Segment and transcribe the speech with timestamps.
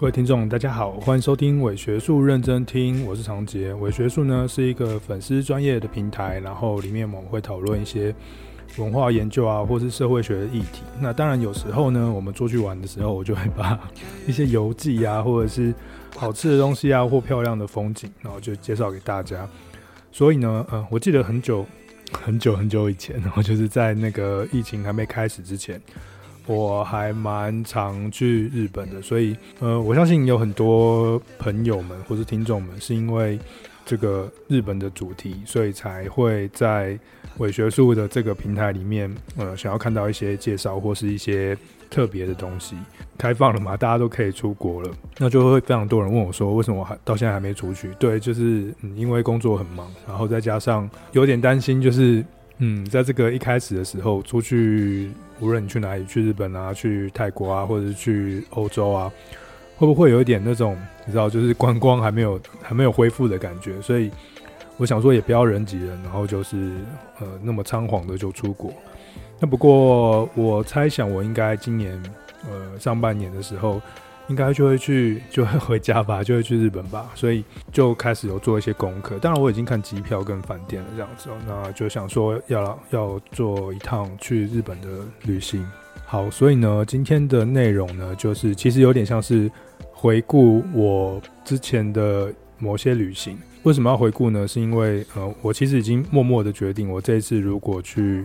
[0.00, 3.74] 各位听众，大家好，欢迎收听伪学术认真听，我是长杰。
[3.74, 8.14] 伪学术呢是一个粉丝专业的平台，然后里面我们会讨论一些
[8.78, 10.80] 文化研究啊，或是社会学的议题。
[10.98, 13.78] 那当然有时候呢，我们出去玩的时候，我就会把
[14.26, 15.74] 一些游记啊，或者是
[16.16, 19.46] 好吃的东西啊，或漂亮的风景，然后就介绍给大家。
[20.10, 21.66] 所以呢，嗯，我记得很久
[22.10, 25.78] 很久很久以前，然 后就是在那个疫情还没开始之前。
[26.50, 33.38] 我还蛮常去日本的，所以呃，我相信有很多朋友们或是听众们是因为
[33.86, 36.98] 这个日本的主题，所以才会在
[37.38, 41.56] 伪学术的这个平台里面，呃，想要看到一些介绍或是一些
[41.88, 42.76] 特别的东西。
[43.16, 47.90] 开放了嘛，大家都可以出国了，那就会非常多人问我说，为什么我还到现在还没出去？
[47.96, 52.24] 对，就是，嗯，因为工作很忙，然后再加上有点担心，就是。
[52.62, 59.10] 嗯，在这个一开始的时候，出去无论你去哪里，去日本啊，去泰国啊，或者是去欧洲啊，
[59.76, 60.76] 会不会有一点那种
[61.06, 63.80] 你知道，就是观光还没有还没有恢复的感觉？
[63.80, 64.10] 所以
[64.76, 66.72] 我想说，也不要人挤人，然后就是
[67.18, 68.72] 呃那么仓皇的就出国。
[69.38, 72.00] 那不过我猜想，我应该今年
[72.48, 73.80] 呃上半年的时候。
[74.30, 79.18] 应该就会去， 就会回家吧，就会去日本吧，所以就开始有做一些功课。
[79.18, 81.34] 当然，我已经看机票跟饭店了，这样子哦。
[81.46, 84.88] 那就想说要要做一趟去日本的
[85.24, 85.66] 旅行。
[86.06, 89.50] 好，所以呢，今天的内容呢，就是其实有点像是
[89.92, 93.36] 回顾我之前的某些旅行。
[93.64, 94.46] 为什么要回顾呢？
[94.46, 98.24] 是因为呃，我其实已经默默的决定，我这一次如果去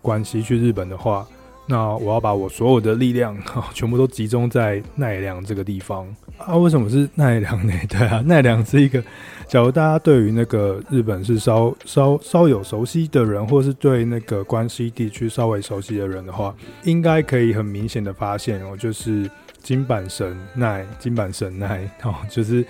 [0.00, 1.26] 关西去日本的话。
[1.66, 3.36] 那我要把我所有的力量
[3.72, 6.56] 全部都集中在奈良这个地方啊！
[6.56, 7.72] 为什么是奈良呢？
[7.88, 9.00] 对啊，奈良是一个，
[9.46, 19.30] 假如大家对于那个日本是稍稍稍有熟悉的人，或是对那个关西地区稍微熟悉的人的话，应该可以很明显的发现哦，就是
[19.62, 22.66] 金板神奈、金板神奈 哦，就是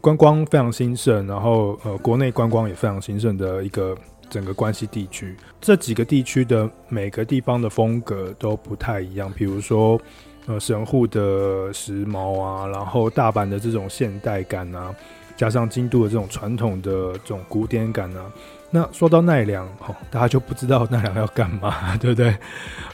[0.00, 3.94] 观光非常兴盛，然后呃国内观光也非常兴盛的一个。
[4.30, 10.00] 整个关西地区这几个地区的每个地方的风格都不太一样，比如说，
[10.46, 14.94] 呃，神户的时髦啊，然后大阪的这种现代感啊，
[15.36, 18.32] 加上京都的这种传统的这种古典感啊。
[18.70, 22.34] 那说到奈良，哦，大家就不知道奈良要干嘛， 对不对？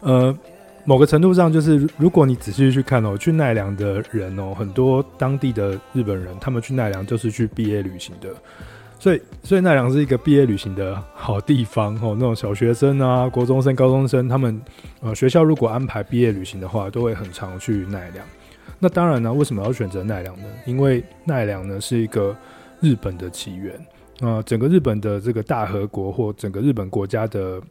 [0.01, 0.37] 呃，
[0.85, 8.29] 某个程度上，就是如果你仔细去看哦，去奈良的人哦，很多当地的日本人，他们去奈良就是去毕业旅行的。
[9.06, 12.17] 所以，所以奈良是一个毕业旅行的好地方哦。
[12.19, 14.61] 那种小学生啊、国中生、高中生，他们
[15.00, 18.27] 呃学校如果安排毕业旅行的话，都会很常去奈良。
[18.81, 20.45] 那当然呢，为什么要选择奈良呢？
[20.65, 22.37] 因为奈良呢是一个
[22.81, 23.77] 日本的起源
[24.19, 27.62] 啊、呃，整个日本的这个大和国或整个日本国家的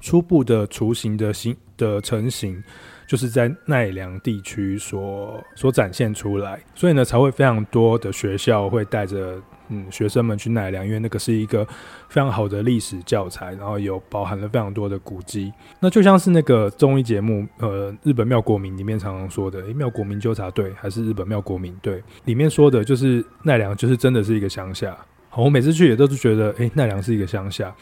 [0.00, 2.62] 初步的雏形的形的成型，
[3.08, 6.60] 就是在奈良地区所所展现出来。
[6.72, 9.42] 所以呢，才会非常多的学校会带着。
[9.72, 11.64] 嗯，学生们去奈良，因为那个是一个
[12.10, 15.50] 非常好的历史教材，然后有包含了非常多的古迹。
[15.80, 24.94] 那就像是那个综艺节目，呃，日本妙国民里面常常说的，诶，妙国民纠察队还是日本妙国民队里面说的，就是奈良就是真的是一个乡下。
[25.34, 27.74] 我每次去也都是觉得，诶，奈良是一个乡下。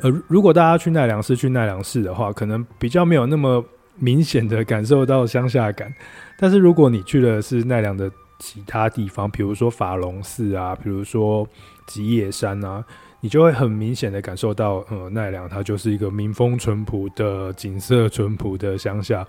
[0.00, 3.62] 呃，如果大家去奈良市去奈良市的话，可能比较没有那么
[3.96, 5.92] 明显的感受到乡下感。
[6.38, 8.10] 但是如果你去的是奈良的。
[8.38, 11.46] 其他地方，比如说法隆寺啊，比如说
[11.86, 12.84] 吉野山啊，
[13.20, 19.26] 你就会很明显的感受到，呃，奈良它就是一个民风淳朴的、景色淳朴的乡下。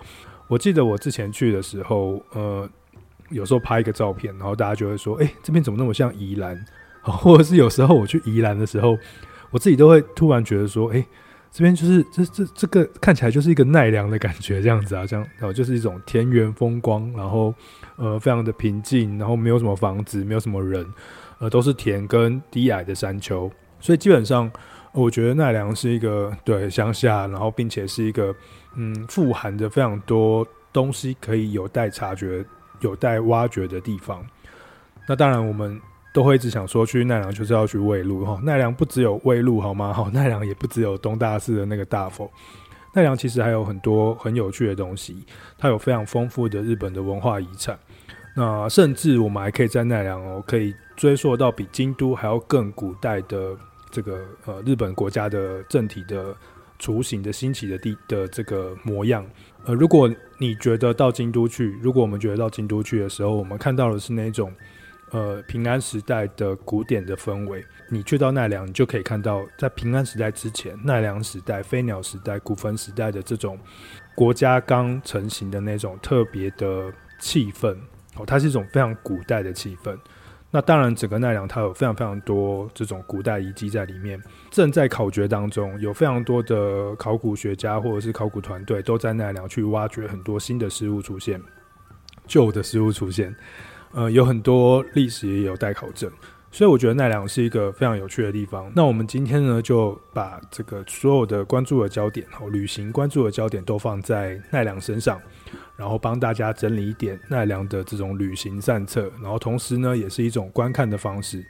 [0.48, 2.68] 我记得我之前去的时候，呃，
[3.30, 6.64] 有时候拍一个照片，然后大家就会说，哎，这边怎么那么像宜兰？
[7.02, 8.98] 或者是有时候我去宜兰的时候，
[9.50, 11.04] 我自己都会突然觉得说，哎。
[11.52, 17.54] 这边就是这这这个看起来就是一个奈良的感觉，这样子啊，这样然后就是一种田园风光，然后
[17.96, 20.86] 呃非常的平静，然后没有什么房子，没有什么人，
[21.38, 24.50] 呃都是田跟低矮的山丘，所以基本上
[24.92, 28.34] 我觉得奈良是一个对乡下，然后并且是一个
[28.76, 32.44] 嗯富含着非常多东西可以有待察觉、
[32.80, 34.24] 有待挖掘的地方。
[35.08, 35.80] 那当然我们。
[36.14, 39.92] 都会一直想说去奈良就是要去喂鹿哈，奈良不只有喂鹿好吗？
[39.92, 42.32] 好，奈良也不只有东大寺的那个大佛，
[42.94, 45.26] 奈良其实还有很多很有趣的东西，
[45.58, 47.78] 它有非常丰富的日本的文化遗产。
[48.36, 53.56] 那甚至我们还可以在奈良哦，可以追溯到比京都还要更古代的
[53.90, 56.36] 这个呃日本国家的政体的
[56.78, 59.24] 雏形的兴起的地的这个模样。
[59.64, 64.52] 呃，如果你觉得到京都去，如果我们觉得到京都去的时候，我们看到的是那种。
[65.12, 73.56] 呃，平安时代的古典的氛围，你去到奈良，你就可以看到，在平安时代之前，奈良时代、飞鸟时代、古坟时代的这种
[74.16, 77.76] 国家刚成型的那种特别的气氛。
[78.16, 79.96] 哦，它是一种非常古代的气氛。
[80.50, 84.18] 那当然，整个奈良它有非常非常多这种古代遗迹在里面，
[84.50, 91.40] 正在考掘当中，有非常多的考古学家或者是考古团队都在奈良去挖掘很多新的事物出现，
[92.26, 93.34] 旧的事物出现，
[93.92, 96.10] 呃，有很多历史也有待考证。
[96.56, 98.72] 所以我觉得奈良是一个非常有趣的地方。
[98.74, 105.20] 那我们今天呢，就把这个所有的关注的焦点哦，旅行关注的焦点都放在奈良身上，
[105.76, 111.44] 然后帮大家整理一点奈良的这种旅行善策，然后同时呢，也是一种观看的方式。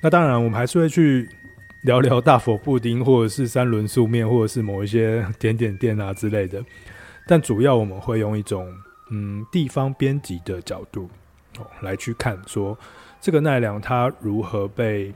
[0.00, 1.28] 那当然，我们还是会去
[1.82, 6.60] 聊聊大佛布丁，或者是三轮素面，或者是某一些甜点店啊之类的。
[7.28, 8.68] 但主要我们会用一种
[9.12, 11.08] 嗯地方编辑的角度
[11.60, 12.76] 哦来去看说。
[13.20, 15.14] 这个奈良它如何被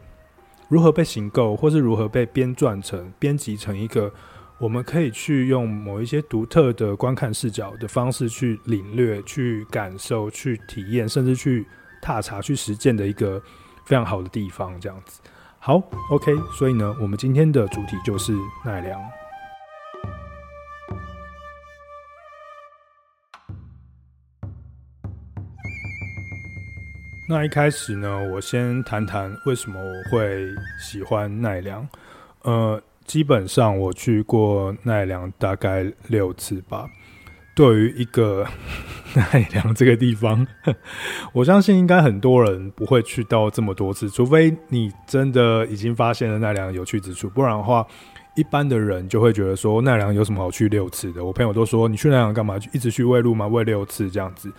[0.68, 4.12] 如何被形构，或是如何被编撰成、编辑成一个
[4.58, 11.66] 我们可以去用某一些独特的观看视角的方式去领略、去感受、去体验，甚至去
[12.00, 13.42] 踏查、去实践的一个
[13.84, 14.80] 非常好的地方。
[14.80, 15.20] 这样子，
[15.58, 16.32] 好，OK。
[16.56, 18.32] 所以呢，我们今天的主题就是
[18.64, 19.00] 奈良。
[27.32, 30.46] 那一开始呢，我先谈谈为什么我会
[30.78, 31.88] 喜欢奈良。
[32.42, 36.86] 呃，基本上我去过奈良大概六次吧。
[37.54, 38.46] 对于一个
[39.16, 40.46] 奈良这个地方，
[41.32, 47.86] 我相信应该很多人不会去到这么多次，除非你真的已经发现了奈良有趣之处，不然的话，
[48.34, 51.24] 一般的人就会觉得说奈良有什么好去六次的。
[51.24, 52.56] 我朋友都说，你去奈良干嘛？
[52.72, 53.46] 一直去喂鹿吗？
[53.46, 54.50] 喂六次这样子。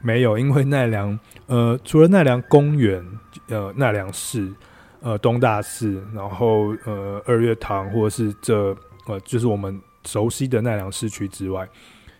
[0.00, 1.16] 没有，因为奈良，
[1.46, 3.04] 呃，除了奈良公园，
[3.48, 4.52] 呃，奈良市，
[5.00, 8.76] 呃，东大寺，然后呃，二月堂，或者是这，
[9.06, 11.68] 呃，就是我们熟悉的奈良市区之外，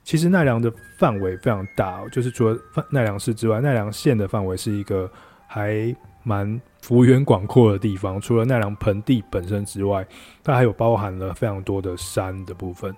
[0.04, 2.56] 其实奈良的范围非常大，就是除了
[2.88, 5.10] 奈良市之外，奈良县的范围是一个
[5.49, 8.20] 还蛮幅员广阔的地方。
[8.20, 10.06] 除了奈良盆地本身之外，
[10.44, 12.94] 它还有包含了非常多的山的部分，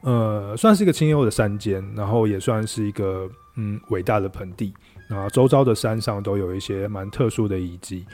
[0.00, 3.28] 呃，算是一个清幽的山间，然后也算是一个。
[3.58, 4.74] 嗯，伟大的盆地，
[5.08, 8.04] 然后周遭的山上都有一些蛮特殊的遗迹，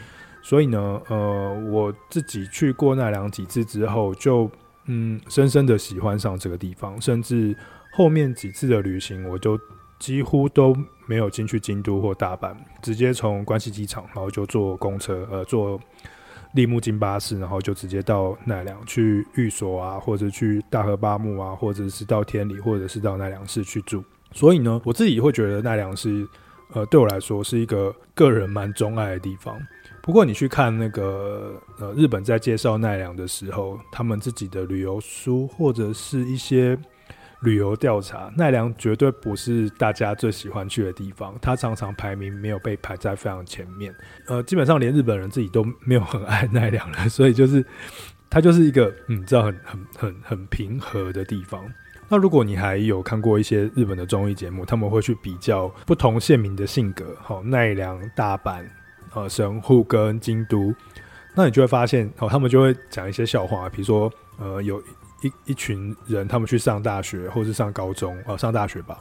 [0.41, 4.49] 所以呢，呃，我自己去过奈良几次之后，就
[4.87, 7.56] 嗯，深深的喜欢上这个地方，甚至
[7.93, 9.58] 后面几次的旅行，我就
[10.02, 10.76] 几乎都
[11.06, 15.78] 没有进去京都或大阪，直接从关西机场，然后就坐公车，呃，坐
[16.54, 24.02] 立木津巴士，然后就直接到奈良去寓所啊，或者去大河八木啊，或者是到天理，或者是到奈良市去住。
[24.32, 26.26] 所以呢，我自己会觉得奈良是，
[26.72, 29.56] 呃，对我来说是一个个人蛮钟爱的地方。
[30.02, 36.76] 不过你去看那个，呃，日本在介绍奈良的时候，他们自己的旅游书或者是一些
[37.43, 41.35] 旅游调查，奈良绝对不是大家最喜欢去的地方。
[41.43, 43.94] 它常常排名没有被排在非常前面，
[44.27, 47.09] 呃，基本上连日本人自己都没有很爱奈良了。
[47.09, 47.65] 所以就是，
[48.31, 51.62] 它就是一个，嗯，知道很很很很平和的地方。
[52.09, 58.62] 那如果你还有看过一些日本的综艺节目，他们会去比较不同县民的性格，好，奈良、大阪、
[59.15, 60.75] 呃神户跟京都，
[61.35, 64.83] 那你就会发现，哦，他们就会讲一些笑话，比如说，呃，有
[65.22, 68.98] 一一群人，他们去上大学或是上高中，哦，上大学吧。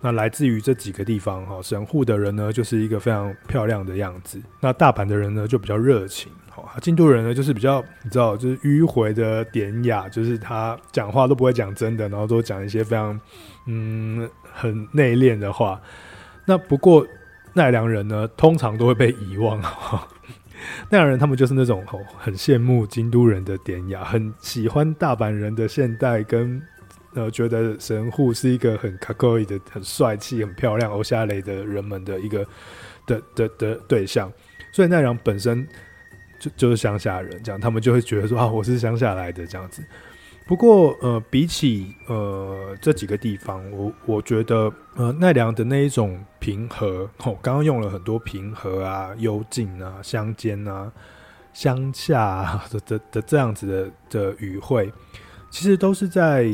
[0.00, 6.30] 那来自于这几个地方，哈，神户的人呢，就是一个非常漂亮的样子；那大阪的人呢，就比较热情。
[6.50, 13.20] 好京都人呢，就是比较你知道，就是迂回的典雅，就是他讲话都不会讲真的，然后都讲一些非常
[13.66, 15.80] 嗯很内敛的话。
[16.44, 17.06] 那不过
[17.54, 19.60] 奈良人呢，通常都会被遗忘。
[20.89, 26.61] 奈良人他们就是那种哦，很羡慕京都人的典雅，很喜欢大阪人的现代，跟
[27.13, 32.45] 呃觉得神户是一个很かっこいい的、很帅气、很漂亮、欧夏雷的人们的一个
[33.05, 34.31] 的的的对象。
[34.71, 35.67] 所以奈良本身。
[36.39, 39.81] 就就是乡下人这样，他们就会觉得说啊，我是乡下来的这样子。
[40.48, 50.90] 不过呃，比起呃这几个地方，我我觉得呃奈良的那一种平和， 哦，刚刚用了很多平和啊、幽静啊、乡间啊、
[51.52, 54.90] 乡下啊的的的这样子的的语汇，
[55.50, 56.50] 其实都是在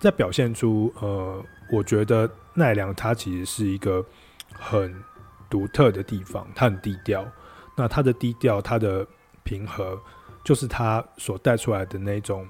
[0.00, 1.40] 在表现出呃，
[1.70, 4.04] 我觉得奈良它其实是一个
[4.52, 4.92] 很
[5.48, 7.24] 独特的地方，它很低调。
[7.76, 9.06] 那它的低调，它的
[9.44, 9.96] 平和，
[10.42, 12.44] 就是它所带出来的那种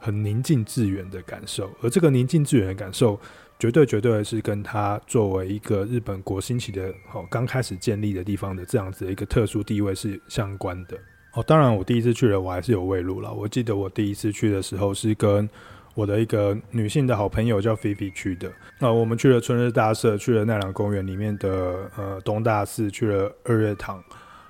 [0.00, 3.18] 很宁静致远的感受，而这个宁静致远的感受，
[3.58, 10.96] 绝对绝对是跟他作为一个日本国兴起的哦刚开始建立的地方的这样子的一个特殊地位是相关的
[11.34, 11.42] 哦。
[11.42, 13.32] 当然，我第一次去了，我还是有喂鹿了。
[13.32, 15.48] 我记得我第一次去的时候是跟
[15.94, 18.50] 我的一个女性的好朋友叫菲菲去的。
[18.78, 24.02] 那我们去了春日大社，去了奈良公园里面的呃东大寺，去了二月堂，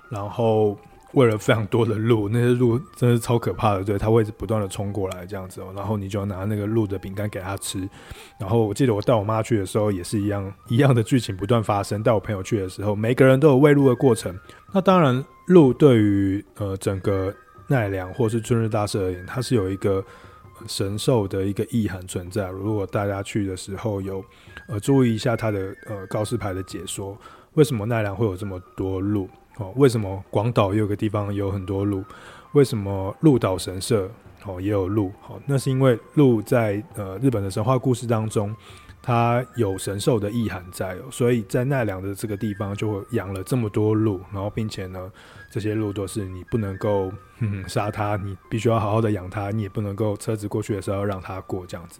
[0.09, 0.77] 然后。
[1.13, 7.89] 喂了非常多的鹿，那些鹿真是超可怕的，对，它会不断的冲过来这样子哦，然后你就拿那个鹿的饼干给它吃。
[8.39, 12.03] 然后我记得我带我妈去的时候也是一样， 一样的剧情不断发生。
[12.03, 14.37] 带我朋友去的时候，每个人都有喂鹿的过程。
[14.71, 17.33] 那当然，鹿对于呃整个
[17.67, 20.05] 奈良或是春日大社而言，它是有一个
[20.67, 22.49] 神兽的一个意涵存在。
[22.49, 24.23] 如果大家去的时候有
[24.67, 27.17] 呃注意一下它的呃告示牌的解说，
[27.55, 29.27] 为什么奈良会有这么多鹿？
[29.59, 32.03] 哦，为什么广岛也有个地方有很多鹿？
[32.53, 34.09] 为什么鹿岛神社
[34.45, 35.11] 哦也有鹿？
[35.21, 38.55] 好，那是因为鹿在呃日本的神话故事当中，
[39.01, 45.11] 它有神兽的意涵在，所以在奈良的这个地方就会养了这么多鹿，然后并且呢，
[45.51, 47.11] 这些鹿都是你不能够
[47.67, 51.99] 杀它，你必须要好好的养它，你也不能够车子过去的时候让它过这样子。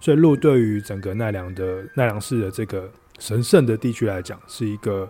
[0.00, 5.06] 所以鹿对于整个奈良的奈良市的这个神圣的地区来讲，是一个。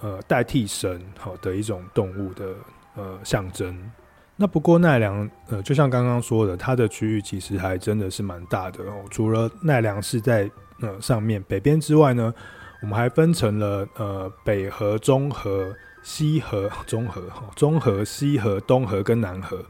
[0.00, 2.54] 呃，代替神好的一种动物的
[2.96, 3.90] 呃象征。
[4.36, 9.04] 那不过奈良呃，就像刚刚说的，它的区域其实还真的是蛮大的哦。
[9.10, 12.32] 除了奈良市在呃上面北边之外呢，
[12.80, 15.72] 我们还分成了呃北河、中河、
[16.02, 17.22] 西河、 中河、
[17.54, 19.62] 中河、西河、东河跟南河。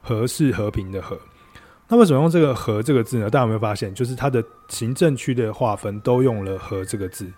[0.00, 1.18] 河是和平的河。
[1.88, 3.28] 那为什么用这个“河”这个字呢？
[3.28, 7.28] 大家有没有发现，就是它的行政区的划分都用了“河”这个字。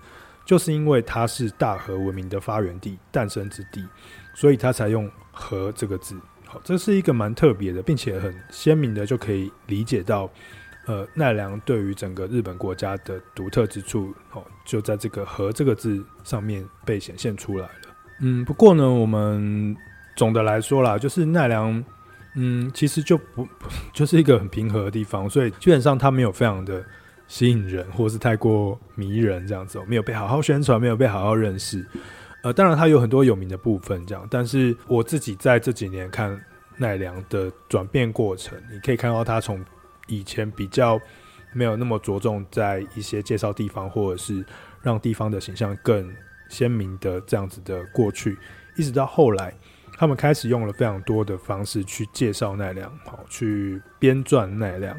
[0.49, 3.87] 就是因为它是大和文明的发源地、诞生之地，
[4.33, 6.19] 所以它才用“和”这个字。
[6.47, 10.31] 好，这是一个蛮特别的，并且很鲜明的，就可以理解到，
[10.87, 17.95] 呃，奈良对于整个日本国家的独特之处，哦，就在这个“和”这个字上面被显现出来了。
[18.21, 19.77] 嗯，不过呢，我们
[20.17, 21.85] 总的来说啦，就是奈良，
[22.37, 23.47] 嗯，其实就不
[23.93, 26.83] 就是一个很平和的地方，所以基本上它没有非常的。
[27.29, 31.87] 吸引人，或是太过迷人这样子，没有被好好宣传，没有被好好认识。
[32.43, 34.27] 呃，当然它有很多有名的部分，这样。
[34.31, 36.41] 但是我自己在这几年看
[36.77, 39.65] 奈良的转变过程，你可以看到它从
[40.07, 40.99] 以前比较
[41.53, 44.45] 没有那么着重在一些介绍地方，或者是
[44.83, 46.11] 让地方的形象更
[46.49, 48.39] 鲜明的这样子的过去，
[48.77, 49.53] 一直到后来，
[49.99, 54.97] 他们开始用了非常多的方式去介绍奈良，好，去编撰奈良。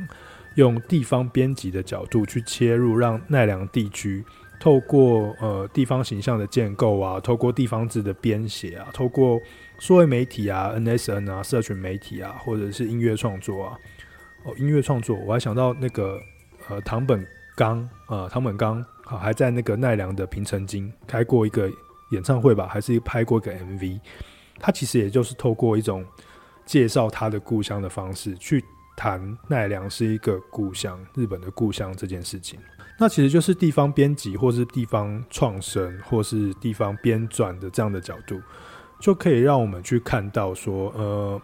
[0.60, 4.24] 用地方编辑的角度去切入，让奈良地区
[4.60, 9.40] 透过呃地方形象的建构啊，透过地方字的编写啊，透过
[9.80, 13.78] 数位媒体啊、NSN 啊、社群媒体啊，或者是音乐创作啊，
[14.44, 16.20] 哦，音乐创作，我还想到那个
[16.68, 17.26] 呃唐本
[17.56, 21.72] 刚啊，唐本刚啊，还在那个奈良的平成京开过一个
[22.12, 24.00] 演唱会吧，还是拍过一个 MV，
[24.60, 26.06] 他其实也就是透过一种
[26.66, 28.62] 介绍他的故乡的方式去。
[29.00, 32.60] 谈奈良是一个故乡，日本的故乡这件事情，
[33.00, 38.42] 那其实就是地方编辑，或是地方创生，或是地方编撰的这样的角度，
[39.00, 41.42] 就可以让我们去看到说，呃，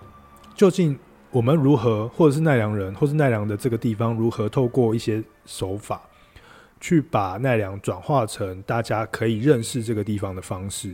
[0.54, 1.00] 究竟
[1.32, 6.02] 我们如何，或者是奈良人，或是奈良的这个地方如何透过一些手法，
[6.82, 10.94] 去把奈良转化成大家可以认识这个地方的方式，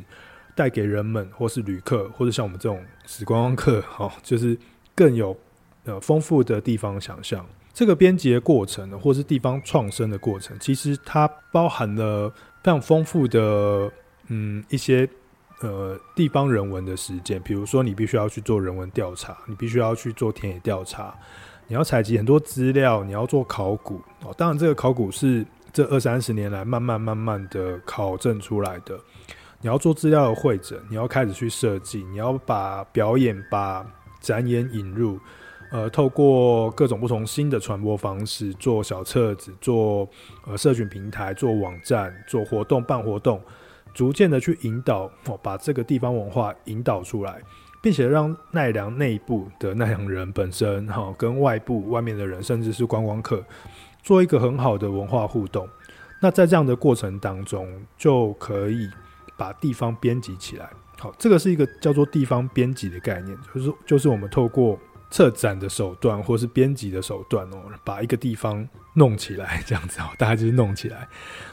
[0.56, 4.56] 带给人们，或是旅客，或者像我们这种时光客，哦，就是
[4.94, 5.36] 更有。
[5.91, 12.29] 呃，丰富的地方想象，这个编辑的过程呢，或是地方创生的过程，其实它包含了
[12.63, 13.91] 非常丰富的，
[14.27, 15.05] 嗯，一些
[15.60, 17.41] 呃地方人文的实践。
[17.41, 21.13] 比如说，你必须要去做人文调查，你必须要去做田野调查，
[21.67, 24.33] 你要采集很多资料，你要做考古哦。
[24.38, 28.98] 当然，这个考古是这二三十年来慢慢慢慢的考证出来的。
[29.60, 33.86] 你要做资料的汇整，你要开始去设计，你要把表演、把
[34.21, 35.19] 展演引入。
[35.71, 40.05] 呃，透过各种不同新的传播方式，做小册子，做
[40.45, 43.41] 呃社群平台，做网站，做活动，办活动，
[43.93, 47.41] 逐渐的去引导，哦，把这个地方文化引导出来，
[47.81, 53.41] 并且让奈良内部的奈良人本身，哈、跟外部外面的人，甚至是观光客，
[54.03, 55.65] 做一个很好的文化互动。
[56.19, 57.65] 那在这样的过程当中，
[57.97, 58.89] 就可以
[59.37, 60.69] 把地方编辑起来。
[60.99, 64.77] 好，这个是一个叫做地方编辑的概念，就是就是我们透过。
[65.12, 71.08] 策展的手段，或是编辑的手段哦，把一个地方弄起来，这样子哦， 大家就是弄起来。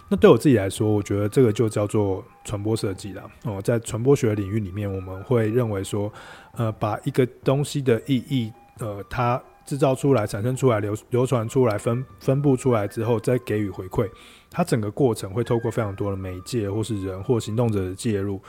[0.09, 3.61] 那对我自己来说，我觉得这个就叫做传播设计了哦。
[3.61, 6.11] 在传播学领域里面，我们会认为说，
[6.53, 14.09] 呃，把一个东西的意义，呃，它制造出来、产生出来、流流传出来、分分布出来之后，再给予回馈，
[14.51, 18.41] 它整个过程会透过非常多的媒介，或是人或行动者的介入，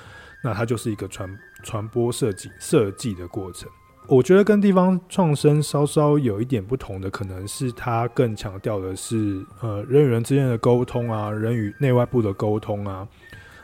[0.43, 3.69] 那它就是一个传传播设计设计的过程。
[4.09, 13.07] 我觉得跟地方创生稍稍有一点不同的，可能是它更强调的是，呃，人与人之间的沟通啊，人与内外部的沟通啊，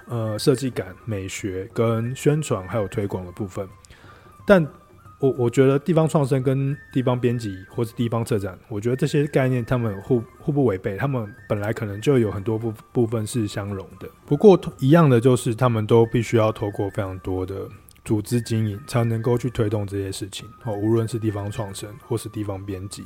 [0.08, 3.68] 呃，设计感、美学跟宣传还有推广的部分。
[4.46, 4.64] 但
[5.18, 14.08] 我我觉得地方创生跟地方编辑或是地方策展，我觉得这些概念他们互互不违背，他们本来可能就有很多部部分是相容的。
[14.28, 17.68] 不过一样的就是，他们都必须要透过非常多的。
[18.06, 20.48] 组织经营才能够去推动这些事情。
[20.64, 23.04] 哦，无论是地方创生或是地方编辑，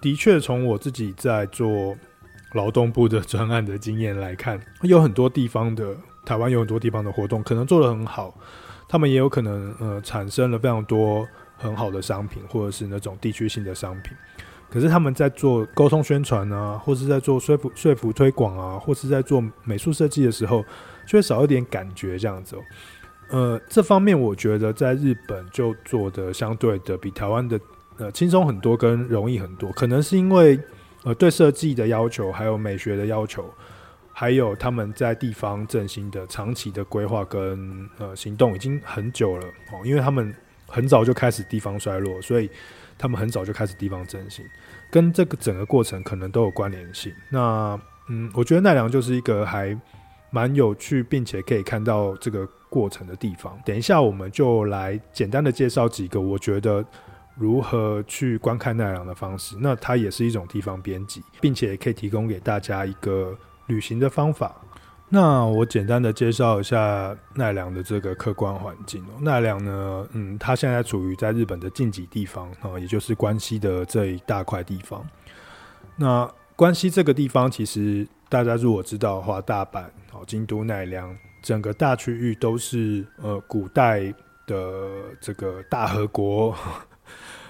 [0.00, 1.94] 的确从我自己在做
[2.52, 8.32] 劳动部的 专案的经验来看，有很多地方的台湾有很多地方的活动可能做得很好，
[8.88, 14.16] 他们也有可能呃产生了非常多很好的商品或者是那种地区性的商品，
[14.70, 20.64] 可是他们在做沟通宣传啊，或是在做说服说服推广啊，或是在做美术设计的时候，
[21.06, 22.56] 就会少一点感觉这样子。
[23.30, 27.60] 呃，这方面我觉得在日本就做的相对的比台湾的
[27.98, 29.70] 呃轻松很多，跟容易很多。
[29.72, 30.58] 可能是因为
[31.04, 33.44] 呃对设计的要求，还有美学的要求，
[34.12, 39.80] 还有他们在地方振兴的长期的规划跟呃行动已经很久了哦。
[39.84, 40.34] 因为他们
[40.66, 42.50] 很早就开始地方衰落，所以
[42.96, 44.44] 他们很早就开始地方振兴，
[44.90, 47.12] 跟这个整个过程可能都有关联性。
[47.30, 49.78] 那嗯，我觉得奈良就是一个还
[50.30, 52.48] 蛮有趣，并且可以看到这个。
[52.70, 56.84] 过程的地方，等一下我们就来简单的介绍几个我觉得
[57.34, 59.56] 如何去观看奈良的方式。
[59.58, 63.34] 那它也是一种地方编辑，并且也可以提供给大家一个
[63.68, 64.54] 旅行的方法。
[65.08, 69.02] 那我简单的介绍一下奈良的这个客观环境。
[69.22, 75.02] 奈良呢，嗯，它现在处于在日本的近畿地方啊，也就是关西的这一大块地方。
[75.96, 79.86] 那关西这个地方，其实大家如果知道的话，大阪、
[80.26, 81.16] 京都、奈良。
[81.40, 84.12] 整个大区域都是呃古代
[84.46, 86.52] 的这个大和国，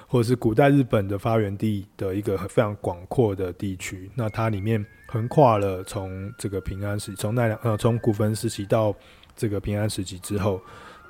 [0.06, 4.10] 或者是古代日本的发源地的一个非常广阔的地区。
[4.14, 8.94] 那它里面横跨了从这个平安时，从奈良呃从古坟时期到
[9.34, 10.60] 这个平安时期之后，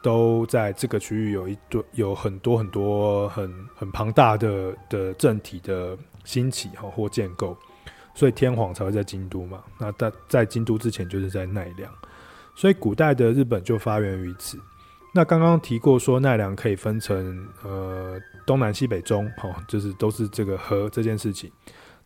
[0.00, 7.56] 都在这个区域有一对有很多很多很很庞大的的政体的兴起哈或建构，
[8.18, 9.62] 所以天皇才会在京都嘛。
[9.78, 11.88] 那在在京都之前就是在奈良。
[12.56, 14.58] 所以古代的日本就发源于此。
[15.14, 21.48] 那刚刚提过说奈良可以分成呃东南西北中，哈，就是都是这个河这件事情。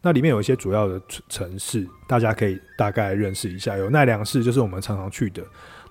[0.02, 3.78] 那里面有一些主要的城市，大家可以大概认识一下。
[3.78, 5.42] 有奈良市，就是我们常常去的。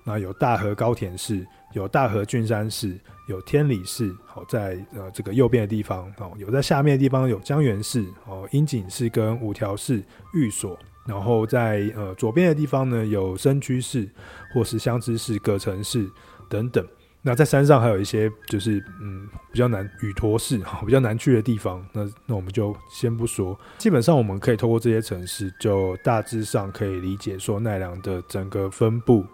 [0.04, 10.02] 那有大和高田市，有大和郡山市，有天理市，好在呃这个右边的地方，哦，有在下面的地方有江原市，哦，樱井市跟五条市、
[10.34, 10.78] 御所。
[11.04, 14.08] 然后在呃左边的地方呢，有深居市，
[14.54, 16.08] 或是香知市、葛城市
[16.48, 16.86] 等等。
[17.24, 21.84] 那在山上还有一些就是嗯比较难宇陀市哈，比较难去的地方。
[21.92, 23.58] 那那我们就先不说。
[23.78, 29.24] 基本上我们可以透过这些城市，就大致上可以理解说奈良的整个分布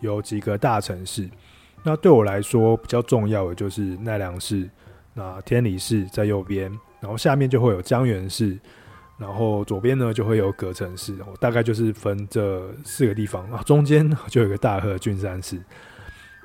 [0.00, 1.28] 有几个大城市。
[1.82, 4.68] 那对我来说比较重要的就是奈良市，
[5.14, 8.58] 那天理市在右边，然后下面就会有江原市。
[9.18, 15.58] 然后左边呢就会有葛城市，我大概就是分这四个地方啊，中间就有一个大和郡山市。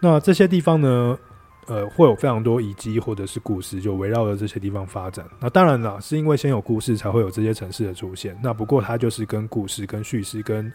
[0.01, 1.19] 那这些地方呢，
[1.67, 5.25] 呃，会有非常多遗迹或者是故事，就围绕着这些地方发展。
[5.41, 8.39] 那当然了，是因为先有故事才会有这些城市的出现。
[8.41, 10.71] 那不过它就是跟故事、跟叙事、跟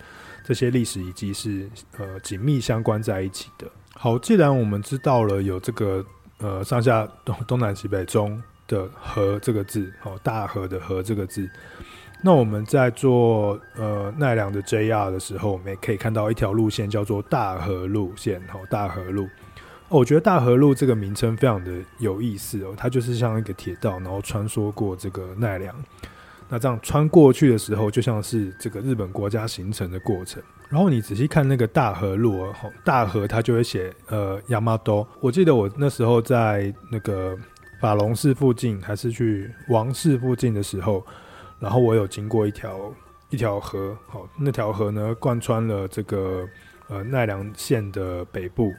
[0.47, 3.67] 这些历史遗迹是呃紧密相关在一起的。
[3.95, 6.03] 好，既然我们知道了有这个
[6.39, 8.43] 呃上下东东南西北中。
[8.69, 11.49] 的河这个字，哦，大河的河这个字。
[12.21, 19.23] 那我们在做呃奈良的 JR 的时候，我们也可以看到一条路线叫做大河路线，哦，大河路。
[19.89, 25.73] 哦，我觉得大河路这个名称非常的有意思哦，它就是像一个铁道，然后穿梭过这个奈良。
[26.49, 30.43] 那这样穿过去的时候，就像是这个日本国家形成的过程。
[30.69, 32.55] 然后你仔细看那个大河路哦，
[32.85, 35.07] 大河它就会写呃 Yamato。
[35.21, 37.37] 我记得我那时候在那个。
[37.79, 41.05] 法隆寺附近，还是去王寺附近的时候，
[41.61, 42.91] 然后我有经过一条
[43.29, 46.49] 一条河，好，那条河呢贯穿了这个
[46.89, 48.73] 呃奈良县的北部，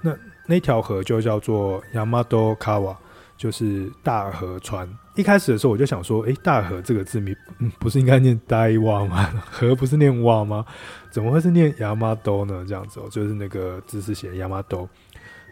[0.00, 0.12] 那
[0.46, 2.96] 那条河就叫做 Yamato Kawa，
[3.40, 4.86] 就是大河川。
[5.16, 9.30] 一开始的时候我就想说，诶，大河这个字名，嗯，不是应该念呆哇吗？
[9.50, 10.62] 河不是念哇吗？
[11.10, 12.64] 怎么会是念 Yamato 呢？
[12.68, 14.86] 这样子哦，就是那个字是写 Yamato，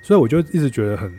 [0.03, 1.19] 所以我就一直觉得很。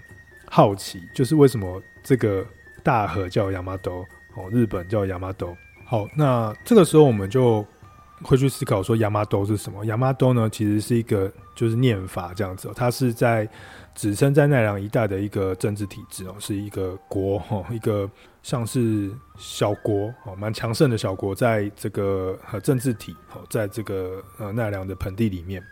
[0.52, 2.44] 好奇就是为什么这个
[2.82, 4.04] 大河叫 Yamato
[4.34, 5.56] 哦，日本叫 Yamato。
[5.86, 7.64] 好，那这个时候我们就
[8.24, 9.86] 会去思考说亚麻多是什么？
[9.86, 13.48] 亚麻多呢，其实是一个就是念法这样子，它是在
[13.96, 18.10] 只生在奈良一带的一个政治体制哦，是一个国哈，一个
[18.42, 25.64] 像是小国哦，蛮强盛的小国，在这个呃政治体哦，在这个呃奈良的盆地里面，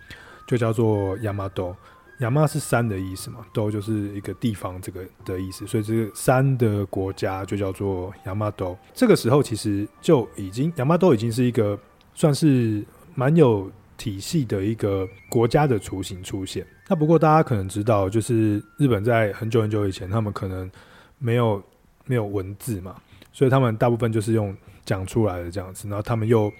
[0.45, 1.75] 就叫做亚麻多。
[2.21, 8.75] 亚麻是山的意思嘛，都就是一个地方这个的意思，所以这个山的国家就叫做亚麻多。
[8.91, 11.77] 这个时候其实就已经亚麻多已经是一个
[12.15, 16.65] 算是蛮有体系的一个国家的雏形出现。
[16.87, 20.69] 那不过大家可能知道，就是日本在很久很久以前，他们可能
[21.17, 21.61] 没有
[22.05, 22.95] 没有文字嘛，
[23.33, 24.55] 所以他们大部分就是用
[24.85, 26.51] 讲出来的这样子，然后他们又。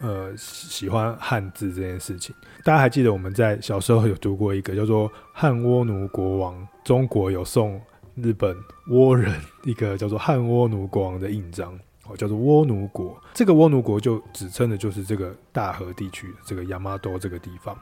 [0.00, 7.80] 呃，喜欢汉字这件事情，大家还记得我们在小时候有读过一个叫做《汉倭奴国王》，中国有送
[8.16, 8.54] 日本
[8.88, 11.78] 倭人一个叫做汉倭奴国王的印章，
[12.08, 13.20] 哦，叫做倭奴国。
[13.34, 17.76] 这个倭奴国就指称的就是这个大和地区这个亚麻多这个地方。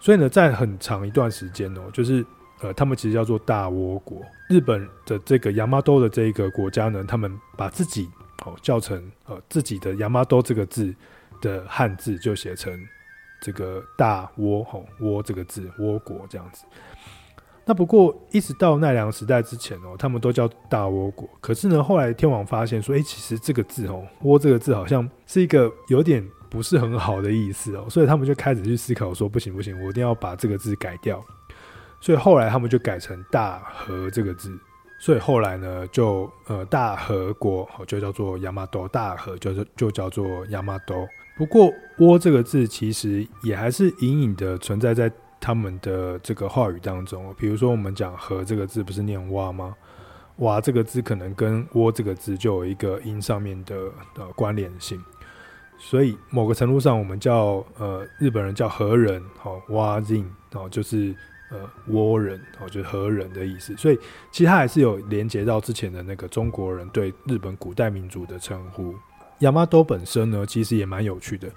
[0.00, 2.24] 所以呢，在很长一段时间哦，就是
[2.60, 4.20] 呃，他们其实叫做大倭国。
[4.48, 8.08] 日本的这个亚麻多的这一个国家呢，他们把自己
[8.44, 10.94] 哦叫成呃自己的亚麻多这个字。
[11.40, 12.72] 的汉字就写成
[13.40, 16.64] 这个大倭吼倭这个字倭国这样子。
[17.64, 21.28] 那不过一直到奈良时代之前哦，他们都叫大倭国。
[21.40, 31.22] 可是呢，后来天皇发现说，哎，其实这个字哦，倭这个字好像是一个有点不是很好的意思哦，所以他们就开始去思考说，不行不行，我一定要把这个字改掉。
[32.00, 34.58] 所以后来他们就改成大和这个字。
[34.98, 41.08] 所以后来呢，就呃大和国就叫做亚麻多，大和就是就叫做亚麻多。
[41.36, 45.10] 不过“倭”这个字其实也还是隐隐的存在在
[45.42, 47.34] 他们的这个话语当中。
[47.36, 49.74] 比如说，我们讲“和”这个字，不是念“蛙”吗
[50.38, 53.76] ？“蛙”这个字可能跟“倭”这个字就有一个音上面的
[54.16, 55.02] 呃关联性。
[55.76, 60.24] 所以某个程度上，我们叫呃日本人叫“和人”哦，“蛙人”
[60.54, 61.12] 哦，就是
[61.50, 63.76] 呃“倭人”哦，就是“和人”的意思。
[63.76, 63.98] 所以
[64.30, 68.94] 其实它还是有连接到之前的那个中国人对日本古代民族的称呼。
[69.40, 71.48] 亚麻多本身呢，其实也蛮有趣的。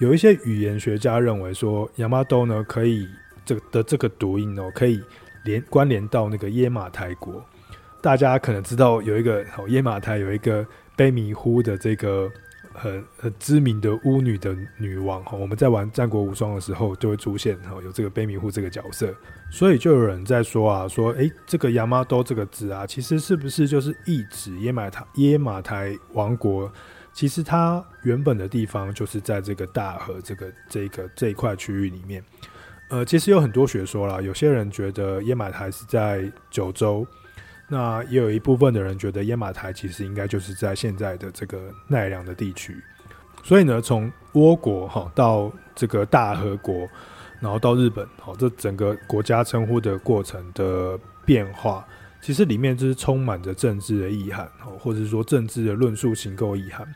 [0.00, 3.08] 有一些语言学家认为说，亚麻多呢可以
[3.48, 5.02] 这个的这个读音哦，可以
[5.44, 7.42] 连关联到那个耶马台国。
[8.02, 12.30] 大家可能知道有一个哦，耶马台有一个卑弥呼的这个
[12.74, 15.34] 很很知名的巫女的女王哈。
[15.34, 19.14] 我们在玩战国无双的时候就会出现哈，有这个卑弥呼这个角色。
[19.50, 26.70] 所以就有人在说啊，说诶，这个亚麻多这个字啊，其实是不是就是意指耶马台耶马台王国？
[27.14, 32.22] 其实它原本的地方就是在这个大河这个这个这一块区域里面，
[32.88, 34.20] 呃，其实有很多学说啦。
[34.20, 37.06] 有些人觉得耶马台是在九州，
[37.68, 42.76] 那也有一部分的人觉得耶马台其实应该就是在现在的这个奈良的地区。
[43.44, 46.88] 所以呢，从倭国哈到这个大和国，
[47.40, 51.86] 然后到日本，好，这整个国家称呼的过程的变化。
[52.20, 56.86] 其实里面就是充满着政治的意涵，或者是说政治的论述形构意涵。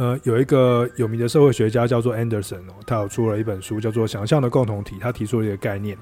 [0.00, 5.94] 呃，有一个有名的社会学家叫做 Anderson 哦，他有出了一本书叫做《想象的共同体》，他提出了一个概念，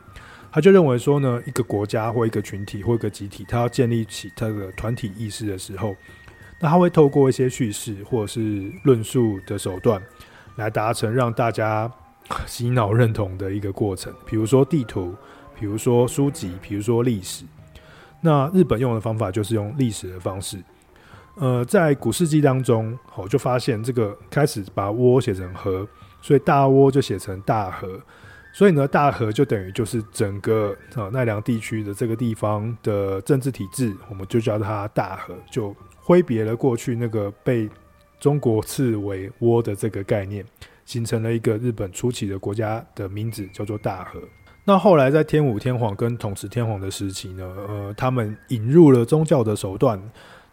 [0.53, 5.97] 他就认为说呢，一个国家或一个群体或一个集体，他要建立起他的团体意识的时候，
[6.61, 10.01] 那他会透过一些叙事或者是论述的手段，
[10.55, 11.91] 来达成让大家
[12.47, 15.13] 洗脑认同的一个过程，比如说地图，
[15.59, 17.45] 比如说书籍，比如说历史。
[18.21, 20.57] 那日本用的方法就是用历史的方式，
[21.39, 25.87] 呃，在古世纪当中，哦就发现这个开始把倭写成河，
[26.21, 28.01] 所以大倭就写成大河，
[28.53, 37.71] 所以呢，大河就等于就是整个啊奈良地区的这个地方的政治体制，我们就叫它大河，就挥别了过去那个被
[38.19, 40.45] 中国视为倭的这个概念，
[40.85, 44.21] 形成了一个日本初期的国家的名字，叫做大河。
[44.65, 49.99] 那后来在天武天皇跟统治天皇的时期呢，呃，他们引入了宗教的手段，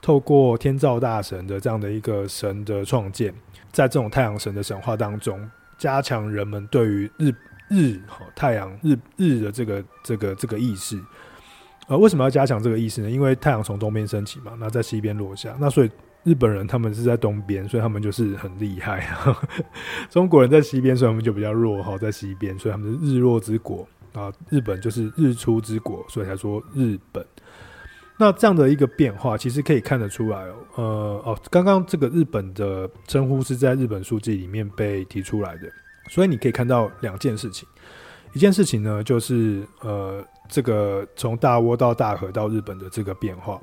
[0.05, 3.33] 透过天照大神的这样的一个神的创建，
[3.71, 7.33] 在这种太阳神的神话当中，加强人们对于日
[7.69, 7.99] 日
[8.35, 11.01] 太阳日日的这个这个这个意识。
[11.87, 13.09] 呃，为什么要加强这个意识呢？
[13.09, 15.89] 因为太阳从东边升起嘛，那在西边落下，那所以
[16.23, 19.07] 日本人他们是在东边，所以他们就是很厉害。
[20.11, 23.87] 中国人在西边，所以他们就比较弱哈，在西边，所以他们是日落之国。
[24.13, 27.25] 啊，日本就是日出之国，所以才说日本。
[28.17, 30.45] 那这样的一个变化，其实可以看得出来。
[30.75, 30.83] 呃，
[31.25, 35.69] 哦，刚刚这个日本的称呼是在日本书籍里面被提出来的，
[36.09, 37.67] 所以你可以看到两件事情。
[38.33, 43.61] 一件事情呢，就是呃，这个从大倭到大和到日本的这个变化。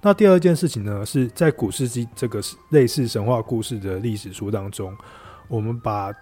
[0.00, 4.96] 那第二件事情呢，是在古世纪这个类似神话故事的历史书当中，
[5.48, 6.12] 我们把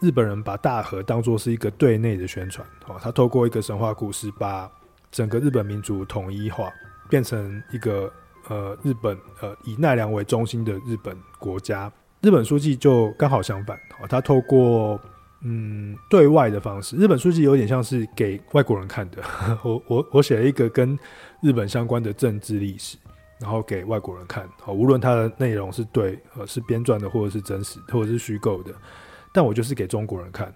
[0.00, 4.70] 日本人把大和当作是一个对内的宣传，哦，他透过一个神话故事，把
[5.10, 6.72] 整个日本民族统一化，
[7.08, 8.12] 变成一个
[8.48, 11.90] 呃日本呃以奈良为中心的日本国家。
[12.20, 15.00] 日本书记就刚好相反，哦，他透过
[15.42, 19.22] 嗯对外的方式，日本书记有点像是给外国人看的。
[19.62, 20.98] 我我我写了一个跟
[21.40, 22.96] 日本相关的政治历史，
[23.40, 28.72] 然后给外国人看，哦，无论它的内容是对呃是编撰的，或者是真实，或者是虚构的。
[29.32, 30.52] 但我就是给中国人看，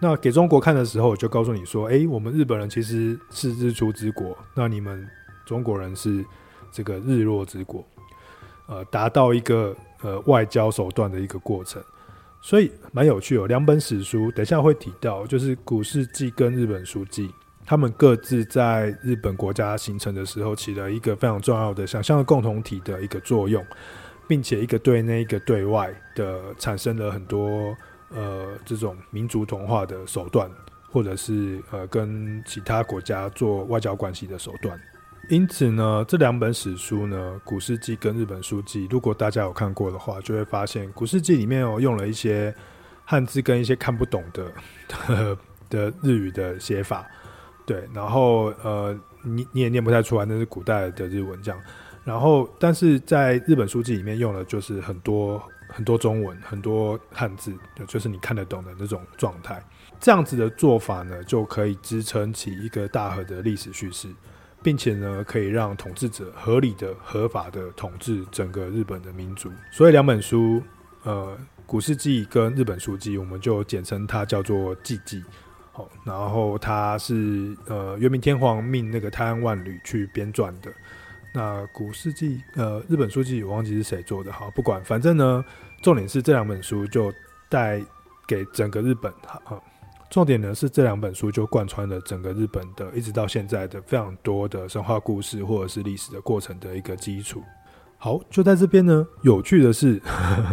[0.00, 5.04] 那给中国看的时候，我就告诉你说，诶，我们日本人其实是日出之国，那你们
[5.50, 6.24] 中国人是
[6.70, 7.84] 这个日落之国，
[8.68, 11.82] 呃，达到一个呃外交手段的一个过程，
[12.40, 13.48] 所以蛮有趣哦。
[13.48, 17.26] 两本史书，等一下会提到，就是《古事记》跟《日本书记》，
[17.66, 23.66] 他们各自在日本国家形成的时候，起了一个非常重要的想象的共同体的一个作用，
[24.28, 27.76] 并且一个对内，一个对外的产生了很多。
[28.12, 30.50] 呃，这种民族同化的手段，
[30.90, 34.76] 或者是呃跟其他国家做外交关系的手段，
[35.30, 42.52] 因此呢，这两本史书呢，《古事记》跟《日本书记》，如果大家有看过的话，就会发现《古事记》里面有用了一些
[43.04, 44.52] 汉字跟一些看不懂的
[45.08, 45.38] 的，
[45.70, 47.06] 的日语的写法，
[47.64, 51.60] 对，然后呃，你你也念不太出来，那是古代的日文这样，
[52.02, 55.40] 然后但是在《日本书记》里面用的就是很多。
[55.72, 57.54] 很多中文，很多汉字，
[57.86, 59.62] 就是你看得懂的那种状态。
[60.00, 64.08] 这样子的做法呢，就可以支撑起一个大和的历史叙事，
[64.62, 69.50] 并且呢，可以让统治者合理的、合法的统治整个日本的民族。
[69.70, 70.62] 所以两本书，
[71.02, 75.24] 呃，《古事记》跟《日本书记》，我们就简称它叫做“纪纪”。
[75.72, 80.72] 好，然后它是呃，元明天皇命那个太安万里去编撰的。
[81.32, 85.44] 那古事记，呃，日本书记我忘记是谁做的，好，不管，反正呢，
[85.80, 87.12] 重点是这两本书就
[87.48, 87.80] 带
[88.26, 89.62] 给整个日本，好，
[90.10, 97.40] 重点呢是这两本书就贯穿了整个日本的，一直到现在的非常多的神话故事或者是历史的过程的一个基础。
[97.96, 100.00] 好，就在这边呢，有趣的是，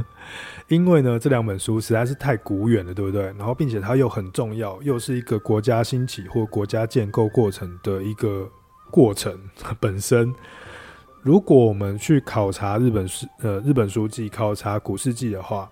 [0.67, 3.23] 因为呢这两本书实在是太古远了，对不对？
[3.37, 8.47] 然后并且它又很重要，又是一个国家兴起或国家建构过程的一个
[8.91, 9.35] 过程
[9.79, 10.31] 本身。
[11.23, 15.69] 如果我们去考察日本书呃日本书记，考察古世纪的话，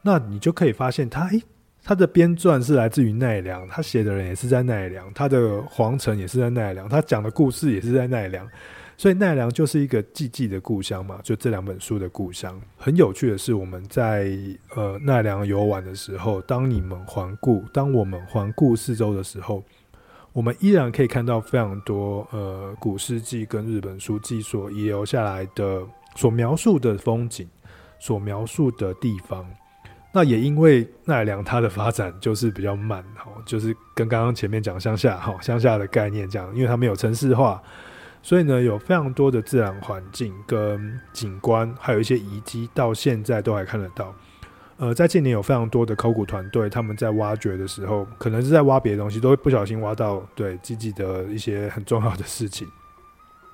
[0.00, 1.42] 那你就可以发现他，他诶，
[1.84, 8.48] 他的编撰是来自于奈良，他写的人也是在奈良，他的皇城也是在奈良，他讲的故事也是在奈良，
[8.96, 12.60] 所以奈良就是一个寂寂的故乡嘛，就这两本书的故乡。
[12.76, 14.30] 很有趣的是，我们在
[14.74, 19.62] 呃奈良游玩的时候，当你们环顾，当我们环顾四周的时候。
[20.34, 25.82] 我们依然可以看到非常多呃古事记跟日本书记所遗留下来的
[26.16, 27.46] 所描述的风景，
[27.98, 29.46] 所描述的地方。
[30.14, 37.62] 那也因为奈良它的发展就是比较慢，哈，就是跟刚刚前面讲乡下哈乡下的概念这样，因为它没有城市化，
[38.22, 44.14] 所以呢有非常多的自然环境跟景观，还有一些遗迹，到现在都还看得到。
[44.78, 52.66] 呃，在近年有非常多的考古团队，他们在挖掘的时候，可能是在挖别的东西，都会不小心挖到对自己的一些很重要的事情。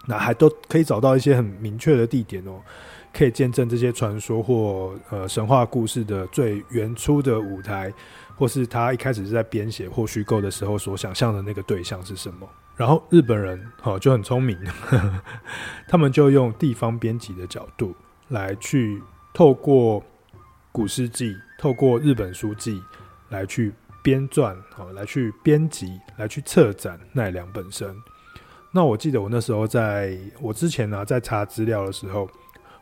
[0.06, 2.60] 那还都可以找到一些很明确的地点哦，
[3.12, 7.92] 可以见证这些传说或呃神话故事的最原初的舞台，
[8.36, 12.48] 或是他一开始是在编写或虚构的时候所想象的那个对象是什么。
[12.76, 14.58] 然后日本人哦就很聪明，
[15.88, 17.94] 他们就用地方编辑的角度
[18.28, 20.02] 来去透过。
[20.70, 22.80] 古诗记透过日本书记
[23.30, 27.96] 来去编撰，好，来去编辑，来去策展奈良本身。
[28.78, 32.30] 那我记得我那时候在我之前呢、在查资料的时候，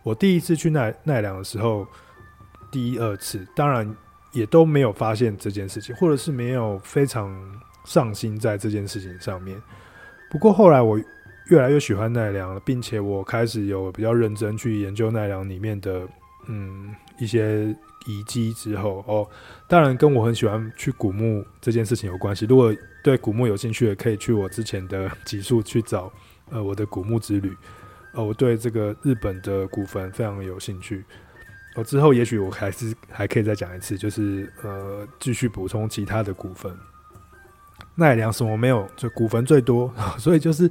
[0.02, 1.86] 我第一次去奈奈良的时候，
[2.70, 3.96] 第二次当然
[4.32, 7.34] 也都没有发现这件事情，或者是没有非常
[7.86, 9.58] 上心在这件事情上面。
[10.30, 11.00] 不过后来我
[11.46, 16.06] 越来越喜欢奈良了，并且我开始有比较认真去研究奈良里面的。
[16.48, 17.74] 嗯，一些
[18.06, 19.26] 遗迹之后哦，
[19.66, 22.46] 当然跟我很喜欢去古墓这件事情有关系。
[22.46, 22.72] 如果
[23.06, 26.12] 对古墓有兴趣的，可以去我之前的集数去找
[26.50, 27.56] 呃我的古墓之旅。
[28.14, 31.04] 呃，我对这个日本的古坟非常有兴趣。
[31.76, 36.76] 我、之后也许我还是还可以再讲一次，就是呃继续补充其他的古坟。
[37.94, 38.90] 奈良什么没有？
[38.96, 40.68] 就古坟最多， 所以就是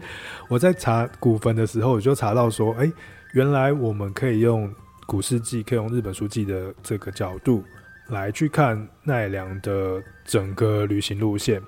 [0.49, 2.91] 我在查古坟的时候，我就查到说，哎、
[3.31, 4.69] 原来我们可以用。
[5.07, 7.63] 古事记可以用日本书记的这个角度
[8.07, 11.61] 来去看奈良的整个旅行路线，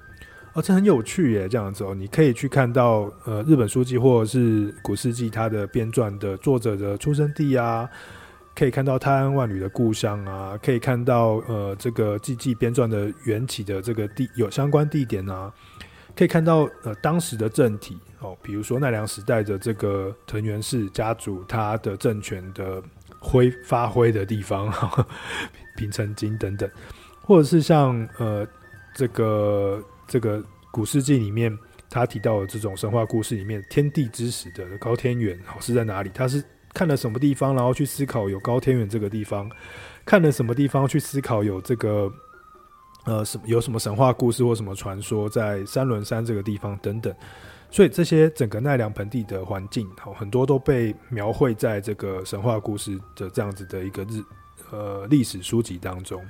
[0.57, 1.47] 哦、这很有趣耶。
[1.47, 7.87] 这样子哦，你可以去看到呃日本书纪或者是古事记它的编撰的作者的出生地啊，
[8.55, 15.53] 可以看到泰安万里的故乡啊，可以看到呃这个纪纪编撰的缘起的这个地有相关地点啊，
[16.15, 22.81] 可以看到呃当时的政体哦，比如说奈良时代的这个藤原氏家族，他的政权的
[23.19, 24.73] 挥发挥的地方，
[25.77, 26.67] 平城京等等，
[27.21, 28.43] 或者是像呃
[28.95, 31.55] 这个这个古世纪里面
[31.89, 36.09] 他提到的这种神话故事里面，天地之始的高天元哦是在哪里？
[36.13, 36.43] 他是。
[36.73, 39.49] 看了什么地方，然后去思考有高天元这个地方；
[40.05, 42.11] 看了什么地方，去思考有这个
[43.05, 47.11] 呃什么有什么神话故事或什么传说在三轮山这个地方等等。
[47.71, 54.21] 所以这些整个奈良盆地的环境，很多都被描绘在这个神话故事的这样子的一个日
[54.69, 56.23] 呃历史书籍当中。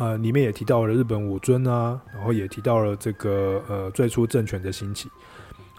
[0.00, 5.08] 呃，里面也提到了日本武尊啊，然后也提到了这个呃最初政权的兴起。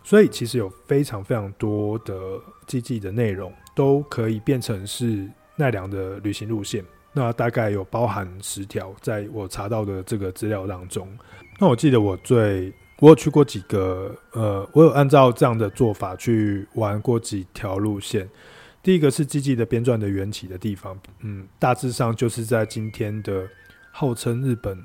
[0.03, 2.13] 所以其实有非常非常多的
[2.65, 3.51] 记记的内容。
[3.73, 11.07] 都可以变成是奈良的旅行路线，那大概有包含十条，在我查到的这个资料当中。
[11.57, 18.29] 那我记得我最我有去过几个，呃，我有按照这样的做法去玩过几条路线。
[18.83, 23.47] 第一个是纪记的编撰的缘起的地方，嗯，大致上就是在今天的
[23.91, 24.83] 号称日本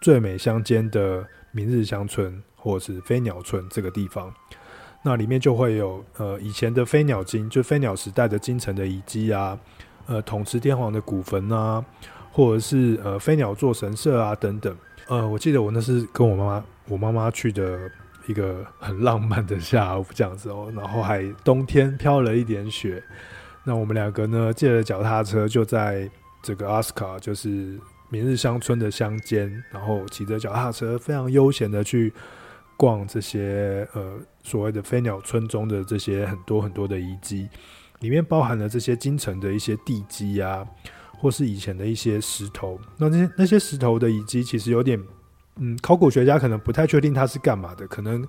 [0.00, 4.32] 最美乡间的明日香村或者是飞鸟村这个地方。
[5.04, 9.58] 那里面就会有呃以前的飞鸟京，就飞鸟时代的京城的遗迹啊，
[10.06, 11.84] 呃统池天皇的古坟啊，
[12.30, 14.76] 或者是呃飞鸟座神社啊等等。
[15.08, 17.90] 呃，我记得我那是跟我妈妈我妈妈去的
[18.28, 23.02] 一个很浪漫的下午 这样子哦，然后还冬天飘了一点雪。
[23.64, 26.08] 那我们两个呢借了脚踏车，就在
[26.40, 27.76] 这个阿斯卡，就是
[28.12, 32.12] 明日乡村的乡间，然后骑着脚踏车，非常悠闲的去。
[32.74, 37.48] 逛这些呃所谓的飞鸟村中的这些很多很多的遗迹，
[38.00, 40.66] 里面包含了这些京城的一些地基啊，
[41.16, 42.80] 或是以前的一些石头。
[42.96, 45.00] 那那些那些石头的遗迹其实有点，
[45.58, 48.26] 嗯，考古学家可能不太确定它是干嘛的，可能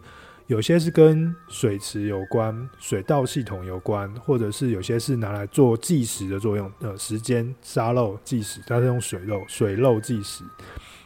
[0.54, 10.44] 有些是跟水池有关、水道系统有关，或者是有些是拿来做计时的作用，呃，时间沙漏计时，它是用水漏水漏计时。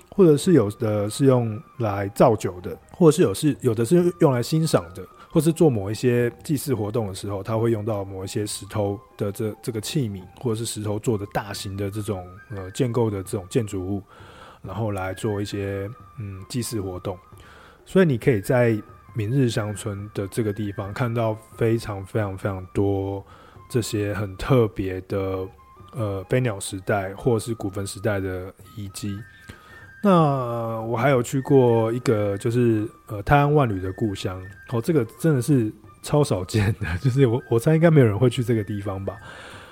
[0.09, 14.03] 或者是有的是用来造酒的，或者是有是有的是用来欣赏的，或是做某一些祭祀活动的时候，它会用到某一些石头的这这个器皿，或者是石头做的大型的这种呃建构的这种建筑物，
[14.61, 17.17] 然后来做一些嗯祭祀活动。
[17.85, 18.75] 所以你可以在
[19.17, 23.25] 明日乡村的这个地方看到非常非常非常多
[23.67, 25.39] 这些很特别的
[25.95, 29.17] 呃飞鸟时代或是古坟时代的遗迹。
[30.03, 39.17] 那我还有去过一个，就是呃泰安万里的故乡哦，这个真的是超少见的， 就是我我猜应该没有人会去这个地方吧。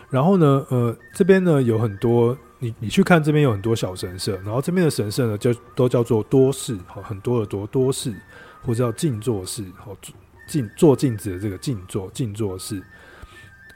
[0.10, 8.12] 然后呢，呃这边呢有很多，你你去看这边有很多小神社，然后这边的神社呢就都叫做多室，好很多的多多室，
[8.66, 9.96] 或者叫静坐室，好
[10.48, 12.82] 静坐镜子的这个静坐静坐室，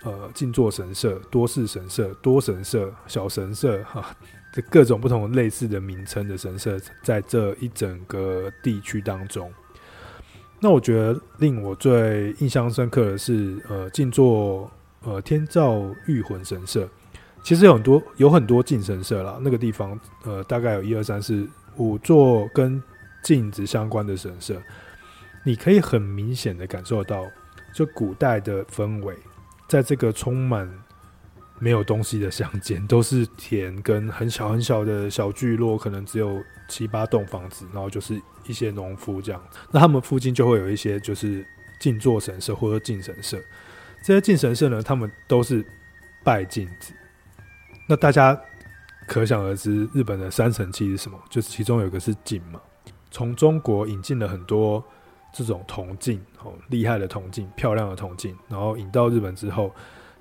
[0.03, 4.15] 呃静坐神社多事神社多神社小神社哈。
[4.51, 9.53] 这各种不同类似的名称的神社，在这一整个地区当中，
[10.59, 14.67] 那我觉得令我最印象深刻的是，呃，静坐
[15.03, 16.89] 呃天照御魂神社。
[17.43, 21.47] 其实有很多有很多静神社啦，那个地方呃大概有一二三四
[21.77, 22.81] 五座跟
[23.21, 24.61] 镜子相关的神社，
[25.43, 27.25] 你可以很明显的感受到，
[27.73, 29.15] 就古代的氛围，
[29.67, 30.69] 在这个充满。
[31.61, 39.43] 没有东西的乡间，都是田跟很小很小的小聚落，可能只有七八栋房子，然后就是一些农夫这样。
[39.69, 41.45] 那他们附近就会有一些就是
[41.77, 43.37] 静坐神社或者静神社。
[44.01, 45.61] 这些静神社呢，他们都是
[46.23, 46.93] 拜镜子。
[47.89, 48.39] 那大家
[49.05, 51.21] 可想而知，日本的三神器是什么？
[51.29, 52.61] 就是其中有一个是镜嘛。
[53.11, 54.83] 从中国引进了很多
[55.33, 59.71] 这种铜镜，哦，厉害的铜镜，漂亮的铜镜，然后引到日本之后。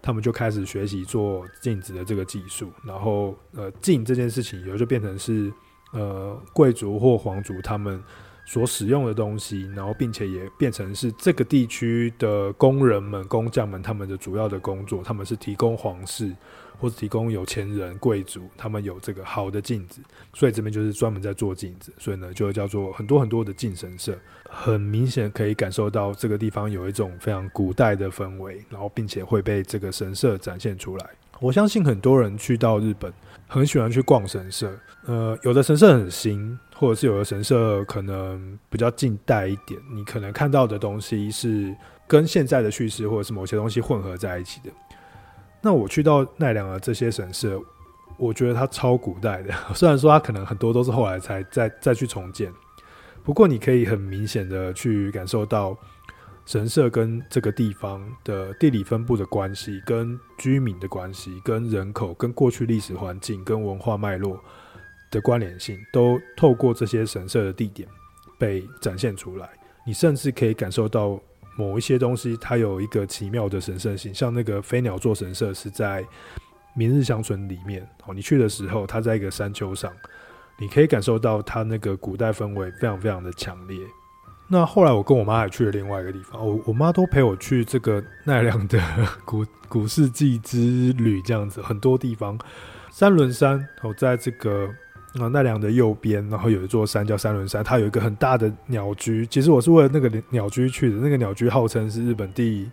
[0.01, 5.53] 他们就开始学习做镜子的这个技术，然后呃，镜这件事情以后就变成是
[5.93, 8.01] 呃贵族或皇族他们
[8.47, 16.33] 所使用的东西，然后并且也变成是这个地区的工人们、工匠们他们的主要的工作，他们是提供皇室。
[16.79, 20.01] 或者提供有钱人、贵族，他们有这个好的镜子，
[20.35, 24.17] 所以这边就是专门在做镜子，所以呢，就叫做很多很多的镜神社。
[24.51, 31.07] 很明显可以感受到这个地方有一种非常古代的氛围，然后并且会被这个神社展现出来。
[31.39, 33.13] 我相信很多人去到日本，
[33.47, 34.75] 很喜欢去逛神社。
[35.05, 41.75] 呃，有的神社很新，或者是有的神社可能比较近代一点，你可能看到的东西是
[42.07, 44.71] 跟现在的叙事或者是某些东西混合在一起的。
[45.61, 47.61] 那我去到奈良的这些神社，
[48.17, 52.53] 我觉得它超古代的， 虽然说它可能很多都是后来才再再去重建，
[53.25, 55.77] 不过你可以很明显的去感受到
[56.47, 64.41] 神社跟这个地方的地理分布的关系，跟居民的关系，跟人口，跟过去历史环境，跟文化脉络
[65.11, 67.89] 的关联性，都透过这些神社的地点
[68.39, 69.51] 被展现出来。
[69.85, 71.21] 你甚至可以感受到。
[71.59, 76.07] 某一些东西，它有一个奇妙的神圣性，像那个飞鸟座神社是在
[76.73, 77.85] 明日香村里面。
[78.07, 79.93] 哦，你去的时候，它在一个山丘上，
[80.61, 83.77] 你可以感受到它那个古代氛围非常非常的强烈。
[84.47, 88.81] 那后来我跟我妈还去了另外一个地方，我我妈都陪我去这个奈良的
[89.27, 92.39] 古古世纪之旅，这样子很多地方，
[92.93, 94.71] 三轮山，哦在这个。
[95.15, 99.27] 啊，奈良的右边，然后有一座山叫三轮山，它有一个很大的鸟居。
[99.27, 102.71] 其实我是为了那个鸟居去的，那个鸟居号称是日本第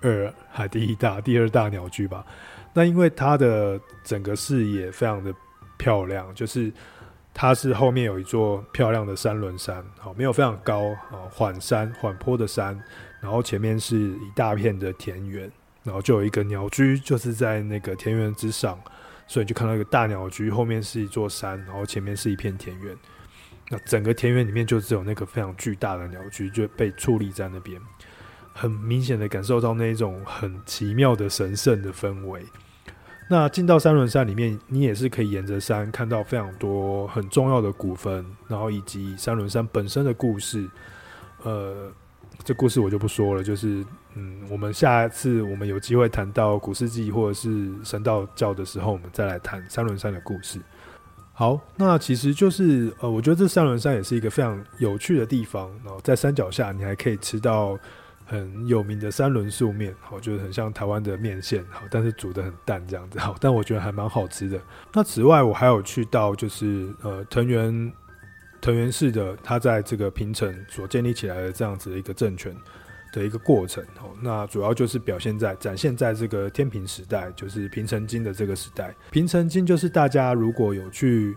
[0.00, 2.24] 二还第一大、第二大鸟居吧。
[2.72, 5.34] 那因为它的整个视野非常的
[5.76, 6.72] 漂亮，就是
[7.34, 12.80] 它是后面有一座漂亮的三轮山，好，没有非常高啊，缓山缓坡的山，
[13.20, 15.50] 然后前面是一大片的田园，
[15.82, 18.78] 然后就有一个鸟居，就是在那个田园之上。
[19.28, 22.96] 所以就看到一个大鸟居，后面是一座山，然后前面是一片田园。
[23.68, 27.80] 那整个田园里面就只有那个非常巨大的鸟居就被矗立在那边，
[28.52, 32.42] 很明显的感受到那一种很奇妙的神圣的氛围。
[33.28, 40.68] 那进到三轮山里面，你也是可以沿着山看到非常多很重要的古坟，然后以及三轮山本身的故事。
[41.42, 41.92] 呃。
[42.44, 43.84] 这故事我就不说了，就是
[44.18, 50.58] 嗯，我们下一次我们有机会谈到古世纪或者是神道教的时候，我们再来谈三轮山的故事。
[51.32, 55.70] 好，那其实就是呃，我觉得这三轮山也是一个非常有趣的地方。
[55.84, 57.78] 然后在山脚下，你还可以吃到
[58.26, 64.60] 很有名的三轮素面，好，就是很像台湾的面线，好，但是煮得很淡这样子，好，但我觉得还蛮好吃的。
[64.92, 67.92] 那此外，我还有去到就是呃藤原。
[68.60, 72.52] 藤原氏的他在这个平城所建立起来的这样子的一个政权
[73.12, 78.94] 的一个过程哦，那主要就是表现在展现在这个天平时代，就是平城京的这个时代。
[79.10, 81.36] 平城京就是大家如果有去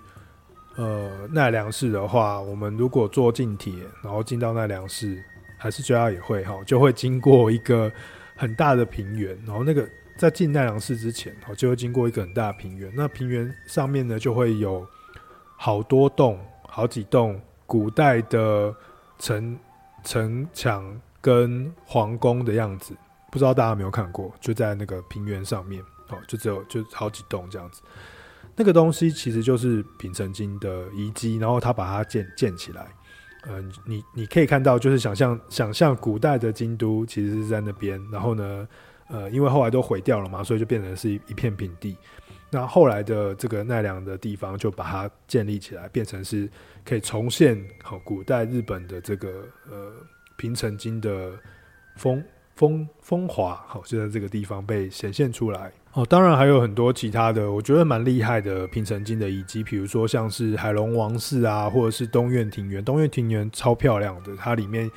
[0.76, 5.24] 呃奈良市的话，我们如果坐近铁，然后进到奈良市，
[5.58, 7.92] 还是 JR 也会哈，就会经过一个
[8.36, 14.88] 很大的平原，然后那个在进奈良市之前哦，就会经过一个很大的平原，那平原上面呢就会有
[15.58, 16.40] 好多栋。
[16.74, 18.74] 好几栋古代的
[19.20, 19.60] 城
[20.06, 22.96] 城墙跟皇宫的样子，
[23.32, 24.34] 不知道大家有没有看过？
[24.42, 27.82] 就在那个平原上面，哦，就只有就好几栋这样子。
[28.56, 32.88] 那个东西其实就是平城京的遗迹，然后他把它建建起来。
[33.44, 38.68] 呃，你你可以看到，就是想象想象古代的京都其实是在那边，然后呢，
[39.08, 41.98] 呃，因为后来都毁掉了嘛，所以就变成是一一片平地。
[42.52, 46.48] 那后来的这个奈良的地方，就把它建立起来，变成是
[46.86, 49.94] 可以重现好古代日本的这个呃
[50.42, 51.34] 平城京的
[51.96, 52.24] 风
[52.56, 55.72] 风风华，好就在这个地方被显现出来。
[55.94, 62.84] 哦，当然还有很多其他的，我觉得蛮厉害的平城京的遗迹，比如说像是海龙王寺啊，或者是东院庭园。
[62.84, 64.90] 东院庭园超漂亮的，它里面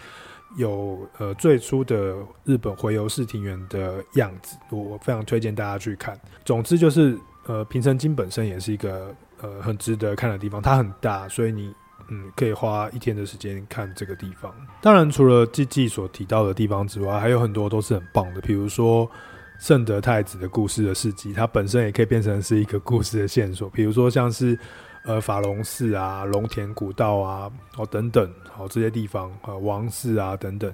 [0.56, 6.18] 有呃最初的日本回游式庭园的样子，我非常推荐大家去看。
[6.42, 7.18] 总之就是。
[7.46, 11.74] 呃，平城京本身也是一个呃很值得看的地方，它很大，所以你
[12.08, 14.54] 嗯可以花一天的时间看这个地方。
[14.80, 19.10] 当然，除了季季所提到的地方之外，还有很多都是很棒的，比如说
[19.58, 23.68] 圣德太子的故事的事迹，它本身也可以变成是一个故事的线索。
[23.70, 24.58] 比如说像是
[25.04, 30.72] 呃法隆寺啊、龙田古道啊、哦等等，好、哦、这些地方啊、呃、王寺啊等等。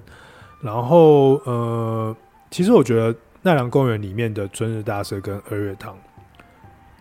[0.61, 2.15] 然后呃，
[2.49, 5.97] 其实我觉得奈良公园里面的春日大社跟二月堂。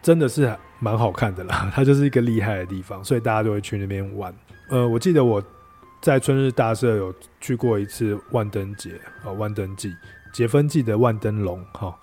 [0.02, 4.34] 真的是蛮好看的啦， 它就是一个厉害的地方，所以大家都会去那边玩。
[4.70, 5.42] 呃，我记得我
[6.00, 9.94] 在春日大社有去过一次万灯节啊，万灯祭、
[10.32, 11.94] 节分祭的万灯笼哈。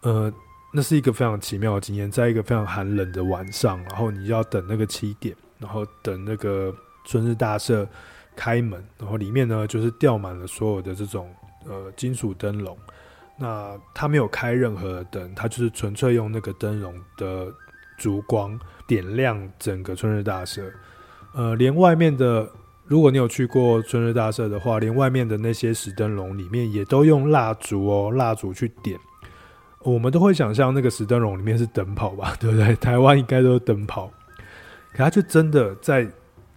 [0.00, 0.32] 呃，
[0.72, 6.74] 那是一个非常奇妙的经验，在一个非常寒冷的晚上，然后你要等那个七点，然后等那个
[7.04, 7.86] 春日大社
[8.34, 11.32] 开门，然后里面呢就是吊满了所有的这种
[11.66, 12.76] 呃金属灯笼。
[13.38, 17.46] 那它没有开任何灯，它就是纯粹用那个灯笼的
[17.96, 20.70] 烛光点亮整个春日大社。
[21.34, 22.50] 呃，连外面的，
[22.86, 28.98] 如果你有去过春日大社的话，连外面的那些石灯笼里面也都用蜡烛哦，蜡烛去点。
[29.82, 32.74] 我们都会想象那个石灯笼里面是灯泡吧， 对不对？
[32.76, 34.10] 台湾应该都是灯泡，
[34.92, 36.10] 可它就真的在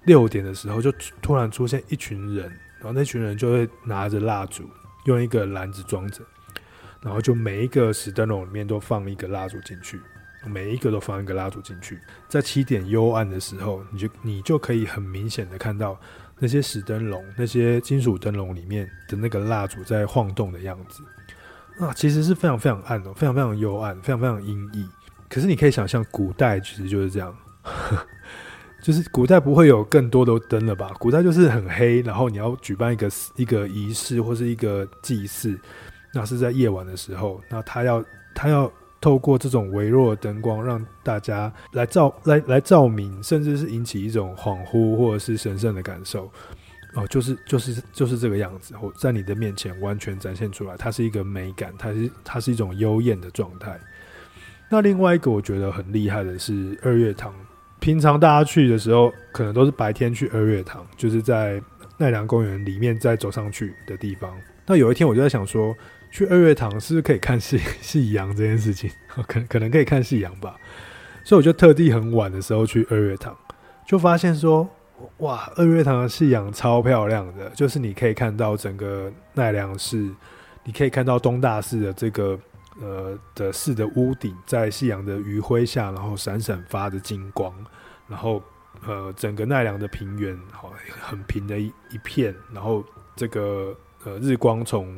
[0.06, 2.48] 六点的时候就突然出现一群人，
[2.80, 4.64] 然后那群人就会拿着蜡烛，
[5.06, 6.24] 用一个篮子装着。
[7.02, 10.00] 然后就每一个石灯笼里面都放一个蜡烛进去，
[10.46, 16.00] 每一个都放一个蜡烛进去，在七点幽暗的时候，你就你就可以很明显的看到
[16.40, 21.04] 那些石灯笼、那些金属灯笼里面的那个蜡烛在晃动的样子。
[21.80, 24.88] 啊，其实是非常非常暗的，非常非常幽暗，非常非常阴翳。
[25.30, 27.36] 可是你可以想象，古代其实就是这样，
[28.84, 30.92] 就是古代不会有更多的灯了吧？
[31.00, 35.58] 古代就是很黑，然后你要举办一个一个仪式或是一个祭祀，
[36.14, 38.04] 那是在夜晚的时候，那他要
[38.34, 46.32] 他要透过这种微弱的灯光，让大家来照来来照明，甚至是引起一种恍惚或者是神圣的感受。
[46.94, 53.80] 哦，就是就是就是这个样子，或在你的面前完全展现出来，它是一个美感，它是它是一种幽艳的状态。
[54.70, 57.34] 那另外一个我觉得很厉害的是二月堂，
[57.80, 61.62] 平常大家去的时候，可能都是白天去二月堂，就是在
[61.98, 64.30] 奈良公园里面再走上去的地方。
[64.66, 65.74] 那有一天我就在想说，
[66.12, 68.92] 去二月堂是不是可以看夕 夕阳这件事情？
[69.28, 70.56] 可可能可以看夕阳吧，
[71.24, 73.36] 所以我就特地很晚的时候去二月堂，
[73.88, 74.70] 就发现说。
[75.18, 79.98] 哇，二月堂的夕阳超漂亮的，就是你可以看到整个奈良市，
[80.64, 82.40] 你可以看到东大寺的这个
[82.80, 87.52] 呃的寺的屋顶，在夕阳的余晖下，然后闪闪发着金光，
[88.08, 88.44] 然后
[88.86, 92.84] 呃整个奈良的平原好很平的一一片，然后
[93.16, 94.96] 这个呃日光从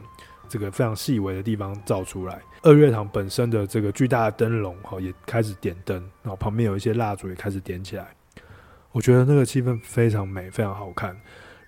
[0.53, 8.05] 这个非常细微的地方照出来，二月堂本身的这个巨大的灯笼好也开始点灯，然后旁边有一些蜡烛也开始点起来。
[8.91, 11.19] 我觉得那个气氛非常美，非常好看。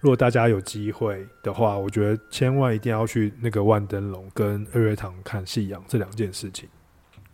[0.02, 6.70] 如果大家有机会的话，我觉得千万一定要去那个万灯笼跟二月堂看夕阳这两件事情。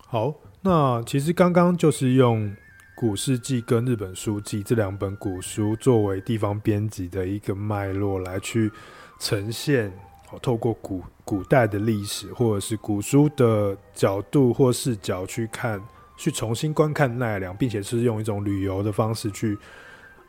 [0.08, 2.46] 好，那其实刚刚就是用
[2.96, 8.72] 《古事记》跟《日本书纪》这两本古书作为地方编辑的一个脉络来去
[9.20, 9.92] 呈现，
[10.40, 15.82] 透过古古代的历史或者是古书的角度或视角去看。
[16.18, 19.58] 去重新观看奈良，并且是用一种旅游的方式去，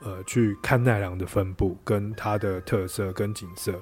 [0.00, 3.74] 呃，去看奈良的分布跟它的特色跟景色。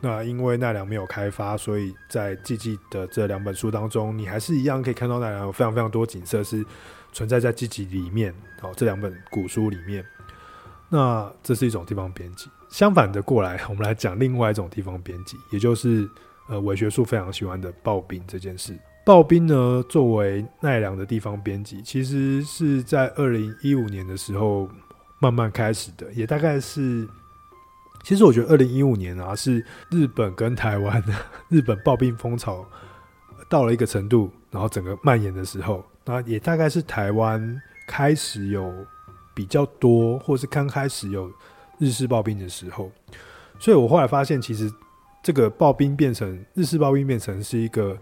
[0.00, 6.64] 那因为奈良没有开发，所以在季季的这两本书当中，你还是一样可以看到奈良有非常非常多景色是
[7.12, 8.34] 存在在季季里面。
[8.62, 10.04] 哦，这两本古书里面，
[10.88, 12.50] 那这是一种地方编辑。
[12.74, 16.10] 相反的过来，我们来讲另外一种地方编辑，也就是
[16.48, 18.76] 呃，伪学术非常喜欢的刨冰这件事。
[19.06, 24.68] 刨冰呢，作为奈良的地方编辑，其实是在二零一五年的时候
[25.20, 27.06] 慢慢开始的，也大概是，
[28.02, 31.14] 其实我觉得二零一五年啊，是日本跟台湾的
[31.48, 32.66] 日本刨冰风潮
[33.48, 38.74] 到了一个程度，然后整个蔓延的时候，那也大概是台湾开始有
[39.32, 41.30] 比较多，或是刚开始有
[41.84, 42.90] 日式刨冰的时候，
[43.58, 44.72] 所以我后来发现，其实
[45.22, 47.96] 这个刨冰变成日式刨冰变成是一个。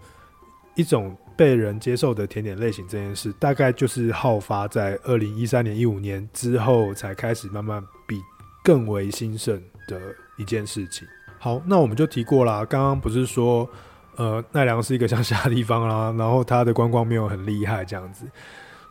[0.75, 8.19] 一种被人接受的甜点类型这件事，大概就是好发在二零一三年、一五年之后，才开始慢慢比
[8.63, 10.01] 更为兴盛的
[10.35, 11.07] 一件事情。
[11.37, 13.69] 好，那我们就提过啦，刚刚不是说，
[14.15, 18.25] 呃，奈良是一个乡下地方啦，然后它的观光没有很厉害这样子，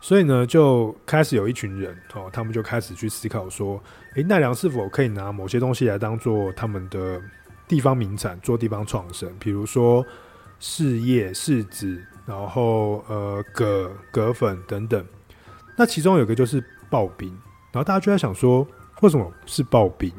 [0.03, 3.81] 所以呢，就开始有一群人哦，他们就开始去思考说，
[4.15, 7.21] 诶，奈良是否可以拿某些东西来当做他们的
[7.69, 10.05] 地方名产，做地方创生，比如说。
[10.59, 15.05] 柿叶、柿子，然后呃葛葛粉等等，
[15.75, 17.27] 那其中有个就是刨冰，
[17.73, 18.65] 然后大家就在想说，
[19.01, 20.09] 为什么是刨冰？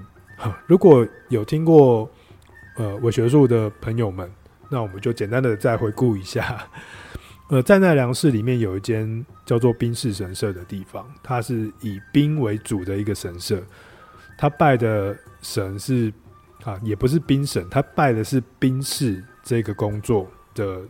[0.67, 2.07] 如果有听过
[2.77, 4.31] 呃伪学术的朋友们，
[4.69, 6.69] 那我们就简单的再回顾一下。
[7.55, 13.63] 呃，在奈良市里面有一间叫做冰室神社的地方，它是以冰为主的一个神社，
[14.37, 16.13] 他拜的神是
[16.65, 19.23] 啊，也不是冰神，他拜的是冰室。
[19.47, 20.81] 这个工作的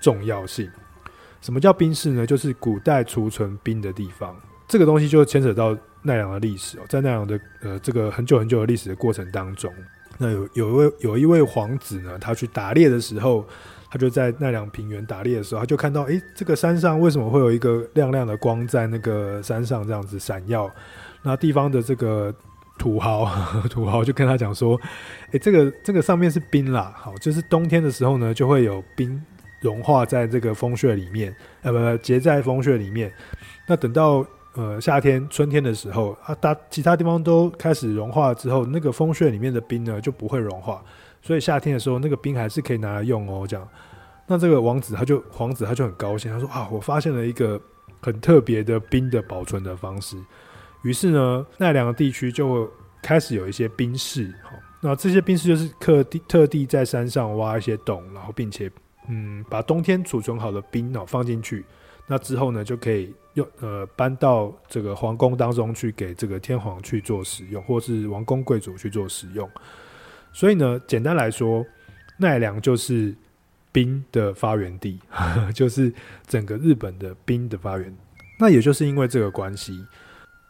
[0.00, 0.66] 重要性，
[1.42, 2.26] 什么叫冰室呢？
[2.26, 4.34] 就是古代储存冰的地方。
[4.66, 9.70] 这个东西就牵扯到奈良的历史哦，在奈良的呃这个很久很久的历史的过程当中，
[10.16, 13.46] 那有有一位有一位皇子呢，他去打猎的时候，
[13.92, 20.70] 他就在奈良平原打猎的时候，他就看到，诶，这个山上为什么会有一个亮亮的光在那个山上这样子闪耀？
[21.22, 22.34] 那地方的这个。
[22.78, 23.28] 土豪，
[23.70, 24.80] 土豪就跟他讲说
[25.30, 29.22] ：“诶，这个这个上面是冰啦，好，就是冬天的时候呢，就会有冰
[29.60, 33.12] 融化在这个风穴里面，呃，不，结在风穴里面。
[33.68, 40.82] 那等到呃夏天、春天的时候啊，大其他地方都开始融化之后，那个风穴里面的冰呢就不会融化，
[41.22, 43.46] 所以夏天的时候那个冰还是可以拿来用哦。
[43.46, 43.68] 这样，
[44.26, 47.60] 那这个王子他就皇子他就很高兴，他说啊，我发现了一个
[48.00, 50.16] 很特别的冰的保存的方式。”
[50.82, 52.68] 于是呢，奈良的地区就
[53.00, 54.50] 开始有一些冰室，好，
[54.80, 58.68] 那这些冰室就是特地特地在山上挖一些洞，然后并且
[59.08, 61.64] 嗯，把冬天储存好的冰哦放进去，
[62.08, 69.48] 那之后呢就可以用呃搬到这个皇宫当中去给这个天皇去做使用，或是王公贵族去做使用。
[70.32, 71.64] 所以呢，简单来说，
[72.16, 73.14] 奈良就是
[73.70, 74.98] 冰的发源地，
[75.54, 75.92] 就是
[76.26, 77.94] 整个日本的冰的发源。
[78.38, 79.86] 那也就是因为这个关系，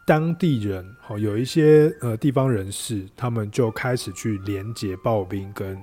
[0.05, 5.77] 当地人哦有一些呃地方人士，他们就开始去连结刨冰跟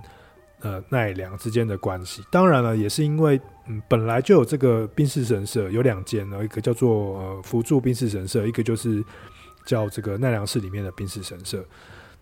[0.60, 2.22] 呃奈良之间的关系。
[2.30, 9.04] 当然了，也是因为嗯本来就有这个冰室神社有两间，一个叫做呃福住冰室神社，一个就是
[9.64, 11.64] 叫这个奈良市里面的冰室神社。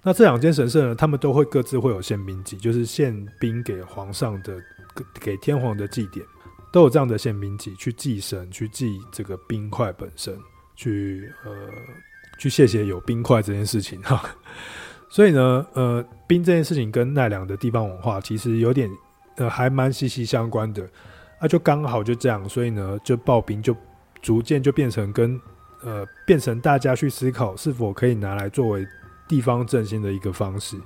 [0.00, 4.56] 那这两间神社呢，他们都会各自会有献冰祭，就是献冰给皇上的，
[5.20, 6.24] 给天皇的祭典，
[6.72, 10.38] 都有这样的献冰祭，去祭神，去祭这个冰块本身，
[10.76, 11.50] 去呃，
[12.38, 14.22] 去谢谢有冰块这件事情哈。
[15.10, 18.88] 所以呢，呃，冰这件事情跟奈良的地方文化其实有点
[19.36, 20.82] 呃，还蛮息息相关的。
[21.40, 23.76] 那、啊、就刚好就这样，所以呢，就刨冰就
[24.22, 25.38] 逐渐就变成跟
[25.82, 28.86] 呃，变成大家去思考是否可以拿来作为。
[29.28, 30.76] 地方振兴的一个方式，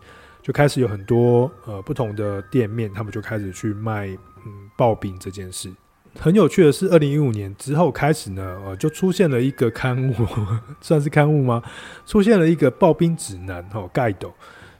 [0.42, 4.08] 就开始有很多呃不同的店面，他们就开始去卖
[4.44, 5.72] 嗯刨冰这件事。
[6.18, 10.14] 很有趣的是，二零一五年之后开始呢，呃，就出现了一个刊物，
[10.82, 11.62] 算是刊物吗？
[12.04, 14.30] 出现了一个刨冰指南，哈、哦，盖斗，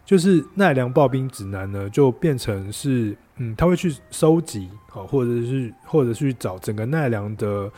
[0.05, 7.71] 就是奈良刨冰指南呢，就变成是嗯，他会去收集，哦，或者是或者去找整个奈良的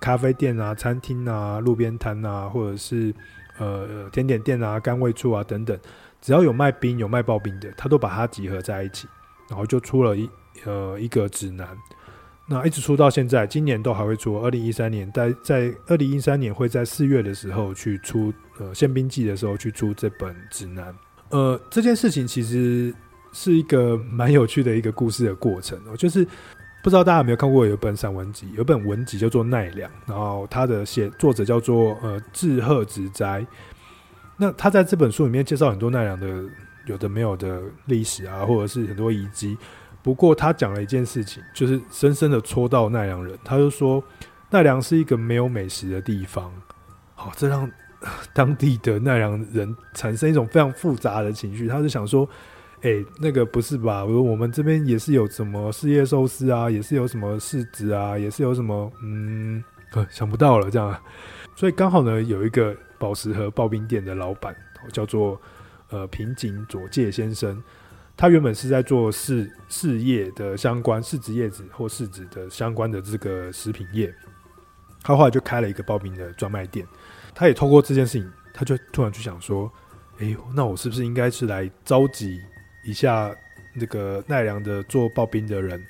[0.00, 3.14] 咖啡店啊、餐厅啊、路边摊啊，或者是。
[3.58, 5.78] 呃，甜点店啊，甘味处啊等等，
[6.20, 9.06] 只要有卖冰、有卖刨冰的，他都把它集合在一起，
[9.48, 10.28] 然后就出了一
[10.64, 11.68] 呃一个指南。
[12.46, 14.40] 那一直出到现在，今年都还会出。
[14.40, 20.94] 二零一三年在在二零一三年会在四月的时候去出呃献冰祭的时候去出这本指南。
[21.30, 22.94] 呃，这件事情其实
[23.32, 26.26] 是一个蛮有趣的一个故事的过程哦，就是。
[26.82, 33.46] 不知道大家有没有看过有一本散文集，有一本文集叫做《奈良》，然后他的写作者叫做呃志贺直哉。
[34.36, 36.42] 那他在这本书里面介绍很多奈良的
[36.86, 39.56] 有的没有的历史啊，或者是很多遗迹。
[40.02, 43.38] 不过他讲了一件事情，就是深深的戳到奈良人。
[43.44, 44.02] 他就说
[44.50, 46.52] 奈良是一个没有美食的地方，
[47.14, 47.70] 好，这让
[48.32, 51.68] 当地的奈良人产生一种非常复杂的情绪。
[51.68, 52.28] 他是想说。
[52.82, 54.04] 哎、那个不是吧？
[54.04, 59.62] 我说我们这边也是有什么四叶寿司啊，也是有什么柿子啊，也是有什么嗯，
[60.10, 61.00] 想不到了这样。
[61.54, 64.52] 所以刚好呢，有一个宝石和刨冰店的老板，
[64.92, 65.40] 叫做
[65.90, 67.62] 呃平井佐介先生。
[68.16, 74.12] 他原本是在做柿柿叶的相关柿子叶子或柿子的相关的这个食品业。
[75.02, 76.84] 他后来就开了一个刨冰的专卖店。
[77.32, 79.70] 他也透过这件事情，他就突然就想说：
[80.18, 82.40] 哎、那我是不是应该是来召集？
[82.82, 83.34] 以下
[83.74, 85.82] 那个奈良的做刨冰的人，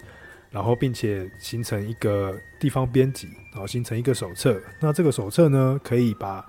[0.51, 4.61] 然后并且形成一个地方编辑，然后形成一个手册。
[4.79, 6.47] 那这个手册呢，可以把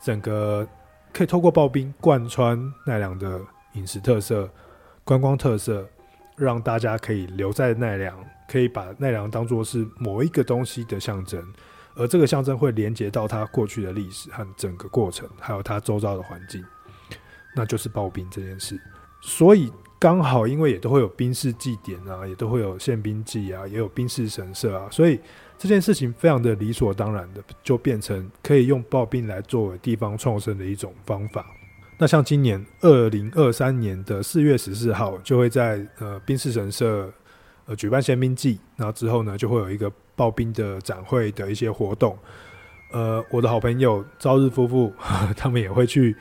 [0.00, 0.68] 整个
[1.12, 3.40] 可以透过刨冰贯穿奈良的
[3.72, 4.48] 饮食特色、
[5.02, 5.88] 观光特色，
[6.36, 8.14] 让大家可以留在奈良，
[8.46, 11.42] 可以把奈良当做是某一个东西的象征，
[11.96, 16.62] 而这个象征会连接到它过去的历史和整个过程，还有它周遭的环境，
[17.56, 18.78] 那就是刨冰这件事。
[19.20, 19.72] 所以。
[19.98, 25.18] 刚好，因为也都会有冰室祭典啊，也都会有宪兵祭啊，也有冰室神社啊，所以
[25.56, 31.46] 这件事情非常的理所当然的，就变成可以用刨冰来作为地方创生的一种方法。
[31.96, 37.10] 那像今年二零二三年的四月十四号，就会在呃冰室神社
[37.64, 42.18] 呃举办宪兵祭，然后之后呢，就会有一个刨冰的展会的一些活动。
[42.92, 44.92] 呃，我的好朋友朝日夫妇，
[45.38, 46.14] 他们也会去。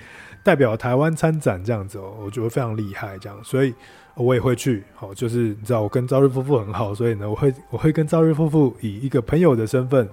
[0.46, 3.74] 代表台湾参展这样子哦，我觉得非常厉害，这样，所以
[4.14, 4.84] 我也会去。
[4.94, 10.08] 好，就是你知道我跟朝日夫妇很好，所以呢，我会我会跟朝日夫妇以一个朋友的身份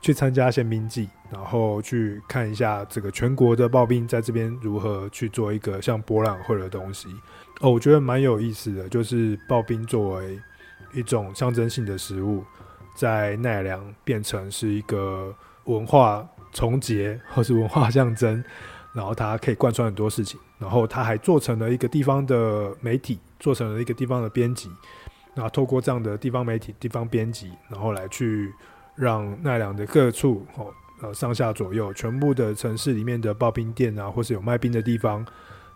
[0.00, 7.08] 去参加宪兵祭，然后去看一下这个全国的刨冰在这边如何去做一个像博览会的东西
[7.60, 10.40] 哦，我觉得蛮有意思的，就是刨冰作为
[10.94, 12.42] 一种象征性的食物，
[12.94, 15.30] 在奈良变成是一个
[15.64, 18.42] 文化重结或是文化象征。
[18.94, 24.70] 然后它可以贯穿很多事情，然后它还做成了一个地方的媒体，做成了一个地方的编辑，
[25.34, 28.54] 那透过这样的地方媒体、地方编辑，然后来去
[28.94, 30.72] 让奈良的各处哦，
[31.02, 35.26] 呃，上下左右全部的城市里面的刨冰店啊，或是有卖冰的地方，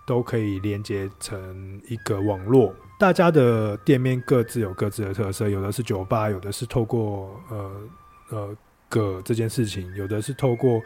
[0.07, 2.73] 都可以连接成一个网络。
[3.01, 7.73] 大家的店面各自有各自的特色，有的是酒吧，有的是透过呃
[8.31, 8.57] 呃
[8.89, 10.81] 葛这件事情，有的是透过。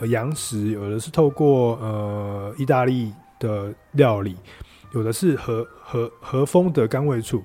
[0.00, 4.36] 呃，洋食有的是透过呃意大利的料理，
[4.92, 7.42] 有的是和和和风的甘味处，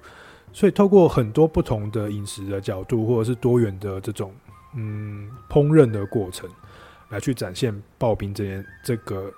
[0.53, 4.33] 所以透过很多不同的饮食的角度，或者是多元的这种
[4.75, 6.49] 嗯烹饪的过程，
[7.09, 9.31] 来去展现刨冰这件这个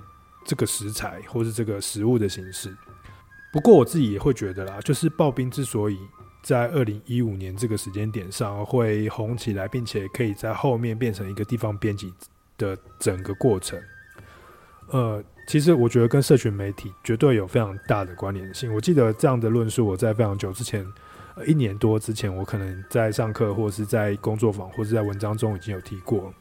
[0.45, 2.75] 这个食材或是这个食物的形式。
[3.51, 5.97] 不过我自己也会觉得啦，就是刨冰之所以
[6.43, 12.13] 在二零一五年这个时间点上会红起来，并且可以在后面变成一个地方编辑
[12.59, 13.81] 的整个过程，
[14.91, 18.71] 呃，其实我觉得跟社群媒体绝对有非常大的关联性。
[18.71, 20.85] 我记得这样的论述，我在非常久之前，
[21.47, 26.31] 一年多之前，我可能在上课或是在工作坊或是在文章中已经有提过。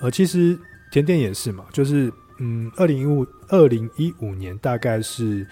[0.00, 0.58] 呃，其实
[0.90, 5.46] 甜点也是嘛，就是嗯，二零一五二零一五年大概是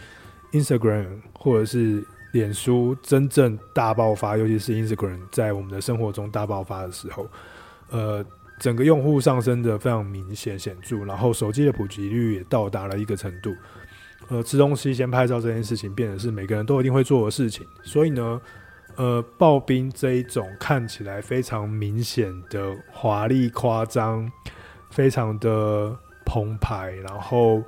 [0.52, 7.28] Instagram 或者是脸书真正大爆发，尤其是 Instagram 在我们的生活中大爆发的时候，
[7.90, 8.24] 呃，
[8.58, 13.54] 整个用户上升的非常明显显著，然后手机的普及率也到达了一个程度，
[14.28, 18.40] 呃，吃东西先拍照这件事情变得是每个人都一定会做的事情，所以呢，
[18.96, 24.30] 呃，刨冰这一种看起来非常明显的华丽夸张，
[24.90, 27.62] 非常的澎湃，然后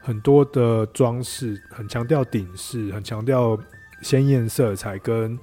[0.00, 3.58] 很多的装饰，很强调顶饰，很强调。
[4.02, 5.38] 鲜艳色彩跟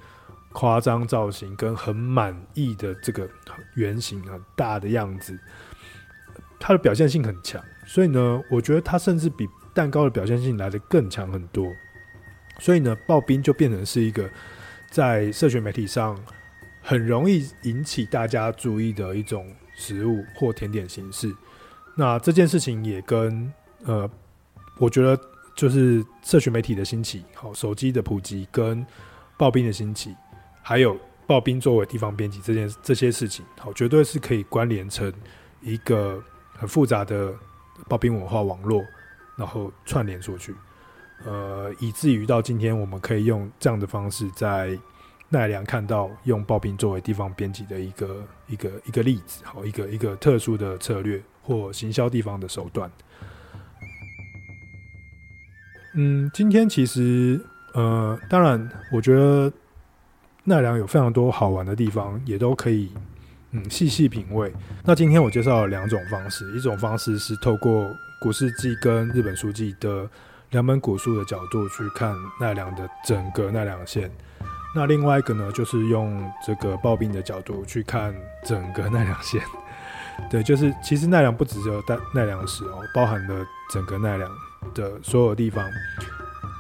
[0.58, 3.30] 夸张造型，跟很满意的这个
[3.76, 5.38] 圆形很大的样子，
[6.60, 11.72] 它的表现性很强，所以呢，我觉得它甚至比蛋糕的表现性来得更强很多。
[12.58, 14.28] 所以呢，刨冰就变成是一个
[14.90, 16.18] 在社群媒体上
[16.82, 19.46] 很容易引起大家注意的一种
[19.76, 21.32] 食物或甜点形式。
[21.96, 23.54] 那这件事情也跟
[23.86, 24.10] 呃，
[24.80, 25.16] 我觉得。
[25.58, 28.86] 就是社群媒体的兴起，好，手机的普及跟
[29.40, 30.16] 刨冰的兴起，
[30.68, 35.10] 还有刨冰作为地方编辑这件这些事情，好，绝对是可以关联成
[35.62, 36.22] 一个
[36.58, 37.34] 很复杂的
[37.88, 38.84] 刨冰文化网络，
[39.38, 40.54] 然后串联出去，
[41.24, 44.78] 呃，以至于到今天我们可以用这样的方式在
[45.30, 52.92] 奈良看到用刨冰作为地方编辑的一个一个一个例子，好，一个一个特殊的策略或行销地方的手段。
[55.94, 57.40] 嗯，今天其实，
[57.74, 59.50] 呃，当然，我觉得
[60.48, 62.90] 奈良有非常多好玩的地方，也都可以，
[63.52, 64.50] 嗯，细细品味。
[64.86, 70.10] 那今天我介绍了两种方式，一种方式是透过古事记跟日本书记的
[70.52, 74.10] 两本古书的角度去看奈良的整个奈良县。
[74.74, 79.42] 那另外一个呢，就是用这个暴病的角度去看整个奈良县。
[80.30, 84.32] 对，就是其实奈良不只有奈奈良市哦，包含了整个奈良。
[84.74, 85.64] 的所有地方，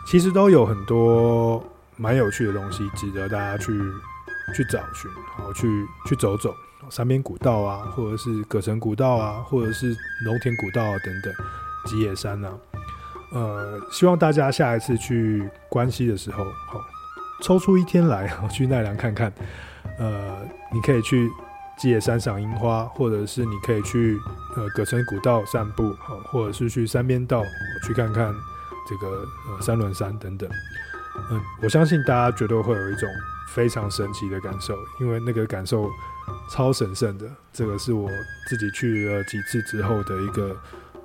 [0.05, 1.61] 其实都有很多
[1.97, 3.73] 蛮有趣的东西，值得大家去
[4.55, 5.67] 去找寻，然后去
[6.07, 6.55] 去走走
[6.89, 11.33] 三边古道啊，或者是葛城古道啊，或者是农田古道啊等等，
[11.85, 12.51] 吉野山啊，
[13.33, 16.81] 呃，希望大家下一次去关西的时候，好
[17.41, 19.33] 抽出一天来 去奈良看看，
[19.99, 20.37] 呃，
[20.71, 21.29] 你可以去。
[21.79, 24.19] 吉野山赏樱花，或者是你可以去
[24.55, 27.43] 呃葛城古道散步，好，或者是去三边道
[27.85, 28.33] 去看看
[28.89, 30.49] 这个呃三轮山等等。
[31.29, 33.09] 嗯，我相信大家绝对会有一种
[33.49, 35.89] 非常神奇的感受，因为那个感受
[36.49, 37.25] 超神圣的。
[37.51, 38.09] 这个是我
[38.47, 40.55] 自己去了几次之后的一个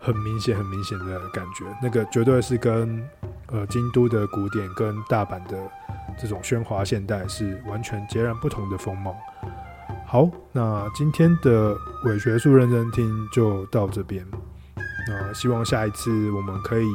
[0.01, 1.65] 很明显、很明显的感觉。
[1.83, 3.03] 那个绝对是跟
[3.47, 5.57] 呃京都的古典跟大阪的
[6.21, 9.17] 这种喧哗现代是完全截然不同的风貌。
[10.07, 14.25] 好，那今天的伪学术认真听就到这边。
[15.09, 16.87] 那希望下一次我们可以，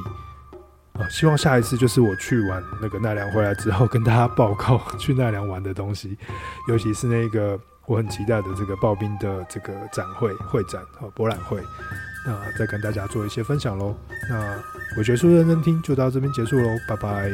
[1.00, 6.18] 啊，希望下一次就是我去完那个奈良回来之后，跟大家报告 去奈良玩的东西，
[6.68, 11.62] 尤其是那个我很期待的这个刨冰的这个展会会展和博览会，
[12.26, 13.96] 那再跟大家做一些分享喽。
[14.30, 14.62] 那
[14.98, 17.32] 我学术认真听就到这边结束喽，拜拜。